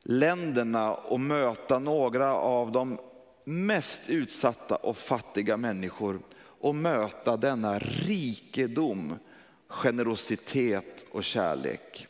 länderna 0.02 0.94
och 0.94 1.20
möta 1.20 1.78
några 1.78 2.34
av 2.34 2.72
de 2.72 2.98
mest 3.44 4.10
utsatta 4.10 4.76
och 4.76 4.96
fattiga 4.96 5.56
människor 5.56 6.20
och 6.60 6.74
möta 6.74 7.36
denna 7.36 7.78
rikedom, 7.78 9.18
generositet 9.68 11.04
och 11.10 11.24
kärlek. 11.24 12.06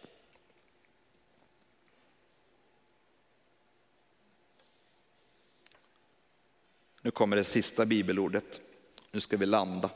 Kommer 7.15 7.37
det 7.37 7.45
sista 7.45 7.87
bibelordet. 7.87 8.61
Nu 9.11 9.21
ska 9.21 9.37
vi 9.37 9.47
landa. 9.47 9.91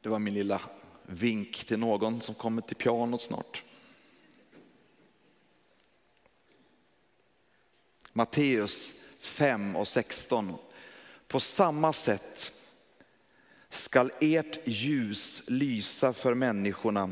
Det 0.00 0.08
var 0.08 0.18
min 0.18 0.34
lilla 0.34 0.60
vink 1.06 1.64
till 1.64 1.78
någon 1.78 2.20
som 2.20 2.34
kommer 2.34 2.62
till 2.62 2.76
pianot 2.76 3.22
snart. 3.22 3.64
Matteus 8.12 8.94
5 9.20 9.76
och 9.76 9.88
16. 9.88 10.54
På 11.28 11.40
samma 11.40 11.92
sätt 11.92 12.52
skall 13.68 14.10
ert 14.20 14.58
ljus 14.64 15.42
lysa 15.46 16.12
för 16.12 16.34
människorna 16.34 17.10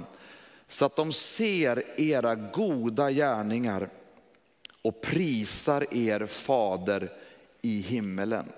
så 0.68 0.84
att 0.84 0.96
de 0.96 1.12
ser 1.12 2.00
era 2.00 2.34
goda 2.34 3.10
gärningar 3.10 3.90
och 4.82 5.00
prisar 5.00 5.94
er 5.94 6.26
fader 6.26 7.12
i 7.62 7.80
himmelen. 7.80 8.52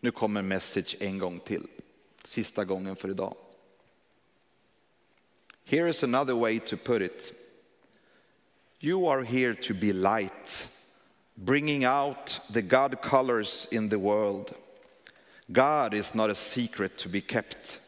Nu 0.00 0.10
kommer 0.10 0.42
message 0.42 0.96
en 1.00 1.18
gång 1.18 1.40
till, 1.40 1.66
sista 2.24 2.64
gången 2.64 2.96
för 2.96 3.10
idag. 3.10 3.36
Here 5.64 5.90
is 5.90 6.04
another 6.04 6.34
way 6.34 6.58
to 6.58 6.76
put 6.76 7.02
it. 7.02 7.32
You 8.80 9.08
are 9.08 9.24
here 9.24 9.54
to 9.54 9.74
be 9.74 9.92
light, 9.92 10.68
bringing 11.34 11.84
out 11.84 12.40
the 12.52 12.62
God 12.62 13.00
colors 13.02 13.68
in 13.70 13.88
the 13.88 13.98
world. 13.98 14.52
God 15.46 15.94
is 15.94 16.14
not 16.14 16.30
a 16.30 16.34
secret 16.34 16.96
to 16.98 17.08
be 17.08 17.20
kept. 17.20 17.80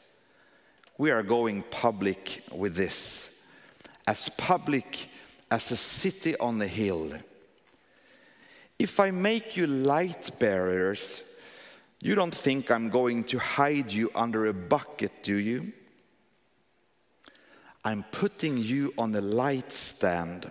We 0.99 1.11
are 1.11 1.23
going 1.23 1.63
public 1.71 2.43
with 2.53 2.77
this, 2.77 3.31
as 4.07 4.29
public 4.37 5.09
as 5.51 5.71
a 5.71 5.77
city 5.77 6.37
on 6.39 6.59
the 6.59 6.67
hill. 6.67 7.13
If 8.79 8.99
I 8.99 9.11
make 9.11 9.57
you 9.57 9.67
light 9.67 10.39
bearers, 10.39 11.23
you 12.01 12.15
don't 12.15 12.35
think 12.35 12.71
I'm 12.71 12.91
going 12.91 13.25
to 13.25 13.39
hide 13.39 13.91
you 13.93 14.11
under 14.15 14.47
a 14.47 14.53
bucket, 14.53 15.23
do 15.23 15.37
you? 15.37 15.73
I'm 17.85 18.05
putting 18.11 18.59
you 18.59 18.93
on 18.99 19.15
a 19.15 19.21
light 19.21 19.73
stand. 19.73 20.51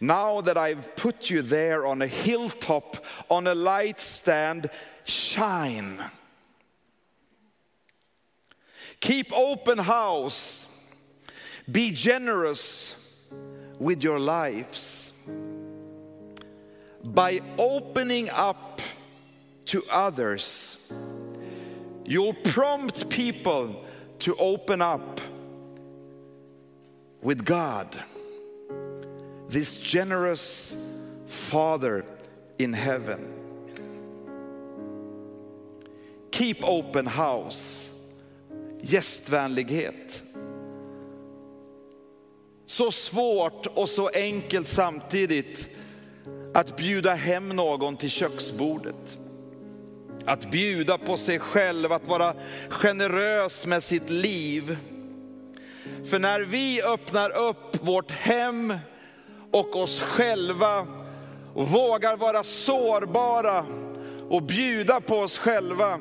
Now 0.00 0.40
that 0.42 0.58
I've 0.58 0.96
put 0.96 1.30
you 1.30 1.42
there 1.42 1.86
on 1.86 2.02
a 2.02 2.06
hilltop, 2.06 3.04
on 3.30 3.46
a 3.46 3.54
light 3.54 4.00
stand, 4.00 4.68
shine. 5.04 5.98
Keep 9.00 9.32
open 9.32 9.78
house. 9.78 10.66
Be 11.70 11.90
generous 11.90 13.03
with 13.78 14.02
your 14.02 14.18
lives. 14.18 15.12
By 17.02 17.40
opening 17.58 18.30
up 18.30 18.80
to 19.66 19.82
others, 19.90 20.92
you'll 22.04 22.34
prompt 22.34 23.08
people 23.08 23.84
to 24.20 24.34
open 24.36 24.80
up 24.80 25.20
with 27.22 27.44
God, 27.44 28.02
this 29.48 29.78
generous 29.78 30.76
Father 31.26 32.04
in 32.58 32.72
heaven. 32.72 33.32
Keep 36.30 36.64
open 36.64 37.06
house, 37.06 37.92
gästvänlighet. 38.82 40.22
Så 42.74 42.92
svårt 42.92 43.66
och 43.66 43.88
så 43.88 44.08
enkelt 44.08 44.68
samtidigt 44.68 45.68
att 46.54 46.76
bjuda 46.76 47.14
hem 47.14 47.48
någon 47.48 47.96
till 47.96 48.10
köksbordet. 48.10 49.18
Att 50.26 50.50
bjuda 50.50 50.98
på 50.98 51.16
sig 51.16 51.38
själv, 51.38 51.92
att 51.92 52.08
vara 52.08 52.34
generös 52.68 53.66
med 53.66 53.82
sitt 53.82 54.10
liv. 54.10 54.76
För 56.10 56.18
när 56.18 56.40
vi 56.40 56.82
öppnar 56.82 57.36
upp 57.36 57.86
vårt 57.86 58.10
hem 58.10 58.74
och 59.52 59.76
oss 59.76 60.02
själva 60.02 60.86
och 61.54 61.68
vågar 61.68 62.16
vara 62.16 62.44
sårbara 62.44 63.66
och 64.28 64.42
bjuda 64.42 65.00
på 65.00 65.16
oss 65.16 65.38
själva, 65.38 65.98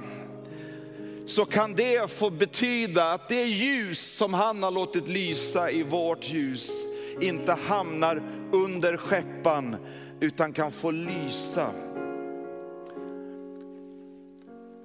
så 1.25 1.45
kan 1.45 1.73
det 1.73 2.11
få 2.11 2.29
betyda 2.29 3.11
att 3.11 3.29
det 3.29 3.45
ljus 3.45 3.99
som 3.99 4.33
han 4.33 4.63
har 4.63 4.71
låtit 4.71 5.07
lysa 5.07 5.71
i 5.71 5.83
vårt 5.83 6.29
ljus 6.29 6.85
inte 7.21 7.51
hamnar 7.51 8.21
under 8.51 8.97
skeppan 8.97 9.75
utan 10.19 10.53
kan 10.53 10.71
få 10.71 10.91
lysa. 10.91 11.71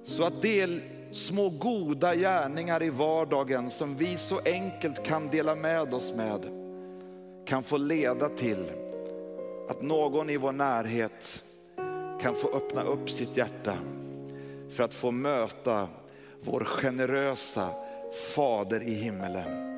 Så 0.03 0.23
att 0.23 0.41
det 0.41 0.81
små 1.11 1.49
goda 1.49 2.15
gärningar 2.15 2.83
i 2.83 2.89
vardagen 2.89 3.69
som 3.69 3.95
vi 3.95 4.17
så 4.17 4.39
enkelt 4.45 5.05
kan 5.05 5.27
dela 5.27 5.55
med 5.55 5.93
oss 5.93 6.13
med 6.13 6.45
kan 7.45 7.63
få 7.63 7.77
leda 7.77 8.29
till 8.29 8.65
att 9.69 9.81
någon 9.81 10.29
i 10.29 10.37
vår 10.37 10.51
närhet 10.51 11.43
kan 12.21 12.35
få 12.35 12.47
öppna 12.47 12.83
upp 12.83 13.09
sitt 13.09 13.37
hjärta 13.37 13.77
för 14.69 14.83
att 14.83 14.93
få 14.93 15.11
möta 15.11 15.87
vår 16.41 16.63
generösa 16.63 17.69
Fader 18.35 18.81
i 18.83 18.93
himmelen. 18.93 19.69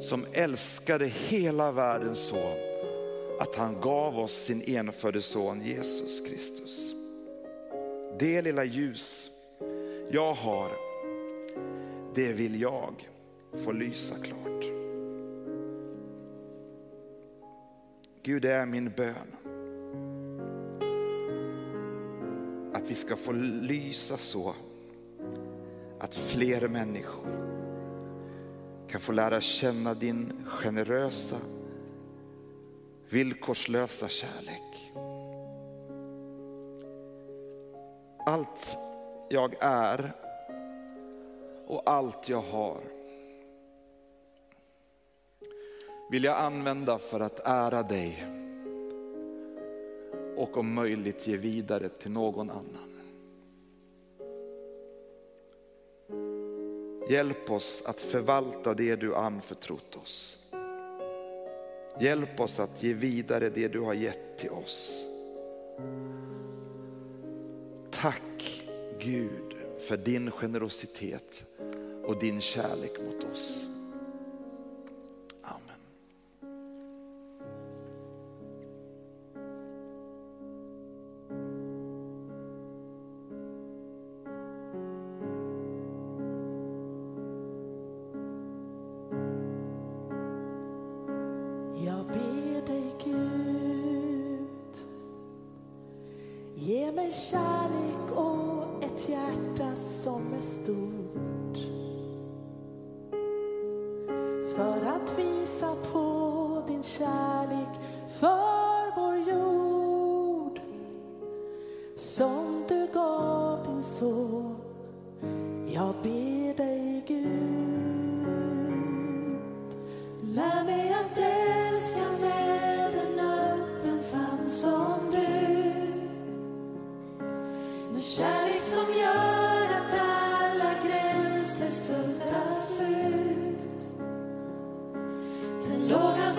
Som 0.00 0.24
älskade 0.32 1.06
hela 1.06 1.72
världen 1.72 2.14
så 2.14 2.54
att 3.40 3.56
han 3.56 3.80
gav 3.80 4.18
oss 4.18 4.32
sin 4.32 4.62
enfödde 4.66 5.22
son 5.22 5.62
Jesus 5.62 6.20
Kristus. 6.20 6.94
Det 8.18 8.42
lilla 8.42 8.64
ljus 8.64 9.30
jag 10.10 10.34
har, 10.34 10.70
det 12.14 12.32
vill 12.32 12.60
jag 12.60 13.08
få 13.64 13.72
lysa 13.72 14.14
klart. 14.14 14.64
Gud, 18.22 18.42
det 18.42 18.52
är 18.52 18.66
min 18.66 18.90
bön. 18.90 19.36
Att 22.74 22.90
vi 22.90 22.94
ska 22.94 23.16
få 23.16 23.32
lysa 23.62 24.16
så 24.16 24.54
att 26.02 26.14
fler 26.14 26.68
människor 26.68 27.26
kan 28.88 29.00
få 29.00 29.12
lära 29.12 29.40
känna 29.40 29.94
din 29.94 30.46
generösa, 30.46 31.36
villkorslösa 33.08 34.08
kärlek. 34.08 34.92
Allt 38.26 38.78
jag 39.28 39.54
är 39.60 40.12
och 41.66 41.82
allt 41.90 42.28
jag 42.28 42.42
har 42.42 42.80
vill 46.10 46.24
jag 46.24 46.36
använda 46.36 46.98
för 46.98 47.20
att 47.20 47.40
ära 47.44 47.82
dig 47.82 48.26
och 50.36 50.56
om 50.56 50.74
möjligt 50.74 51.26
ge 51.26 51.36
vidare 51.36 51.88
till 51.88 52.10
någon 52.10 52.50
annan. 52.50 52.91
Hjälp 57.08 57.50
oss 57.50 57.82
att 57.86 58.00
förvalta 58.00 58.74
det 58.74 58.96
du 58.96 59.14
anförtrott 59.14 59.96
oss. 59.96 60.38
Hjälp 62.00 62.40
oss 62.40 62.60
att 62.60 62.82
ge 62.82 62.92
vidare 62.92 63.50
det 63.50 63.68
du 63.68 63.80
har 63.80 63.94
gett 63.94 64.38
till 64.38 64.50
oss. 64.50 65.06
Tack 67.90 68.62
Gud 69.00 69.56
för 69.88 69.96
din 69.96 70.30
generositet 70.30 71.44
och 72.04 72.18
din 72.18 72.40
kärlek 72.40 72.92
mot 73.04 73.24
oss. 73.32 73.66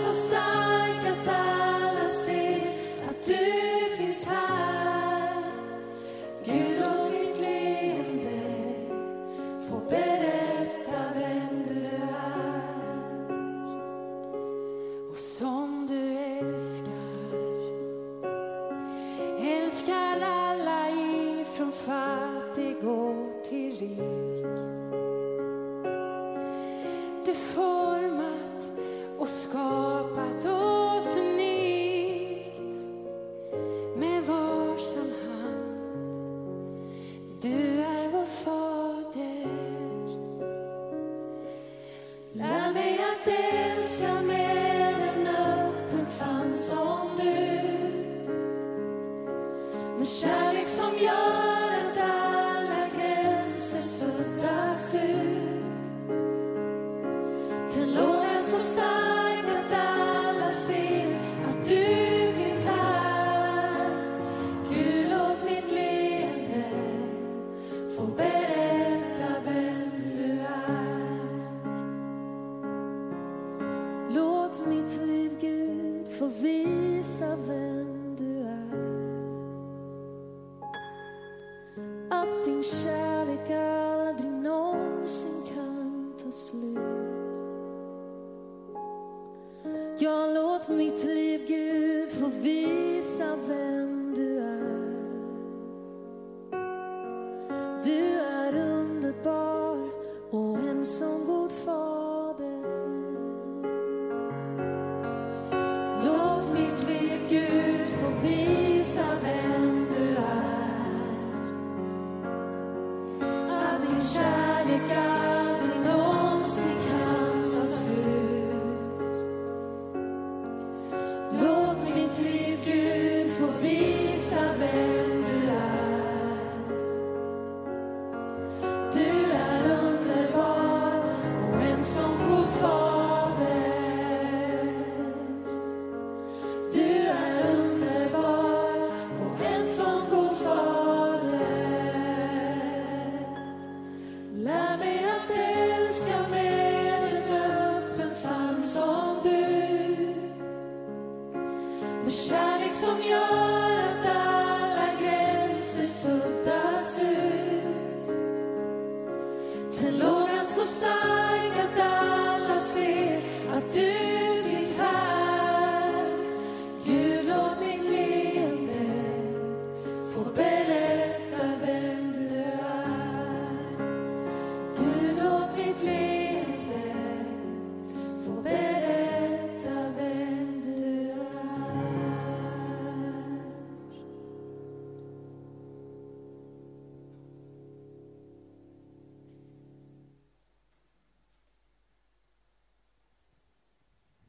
assustar. 0.06 0.63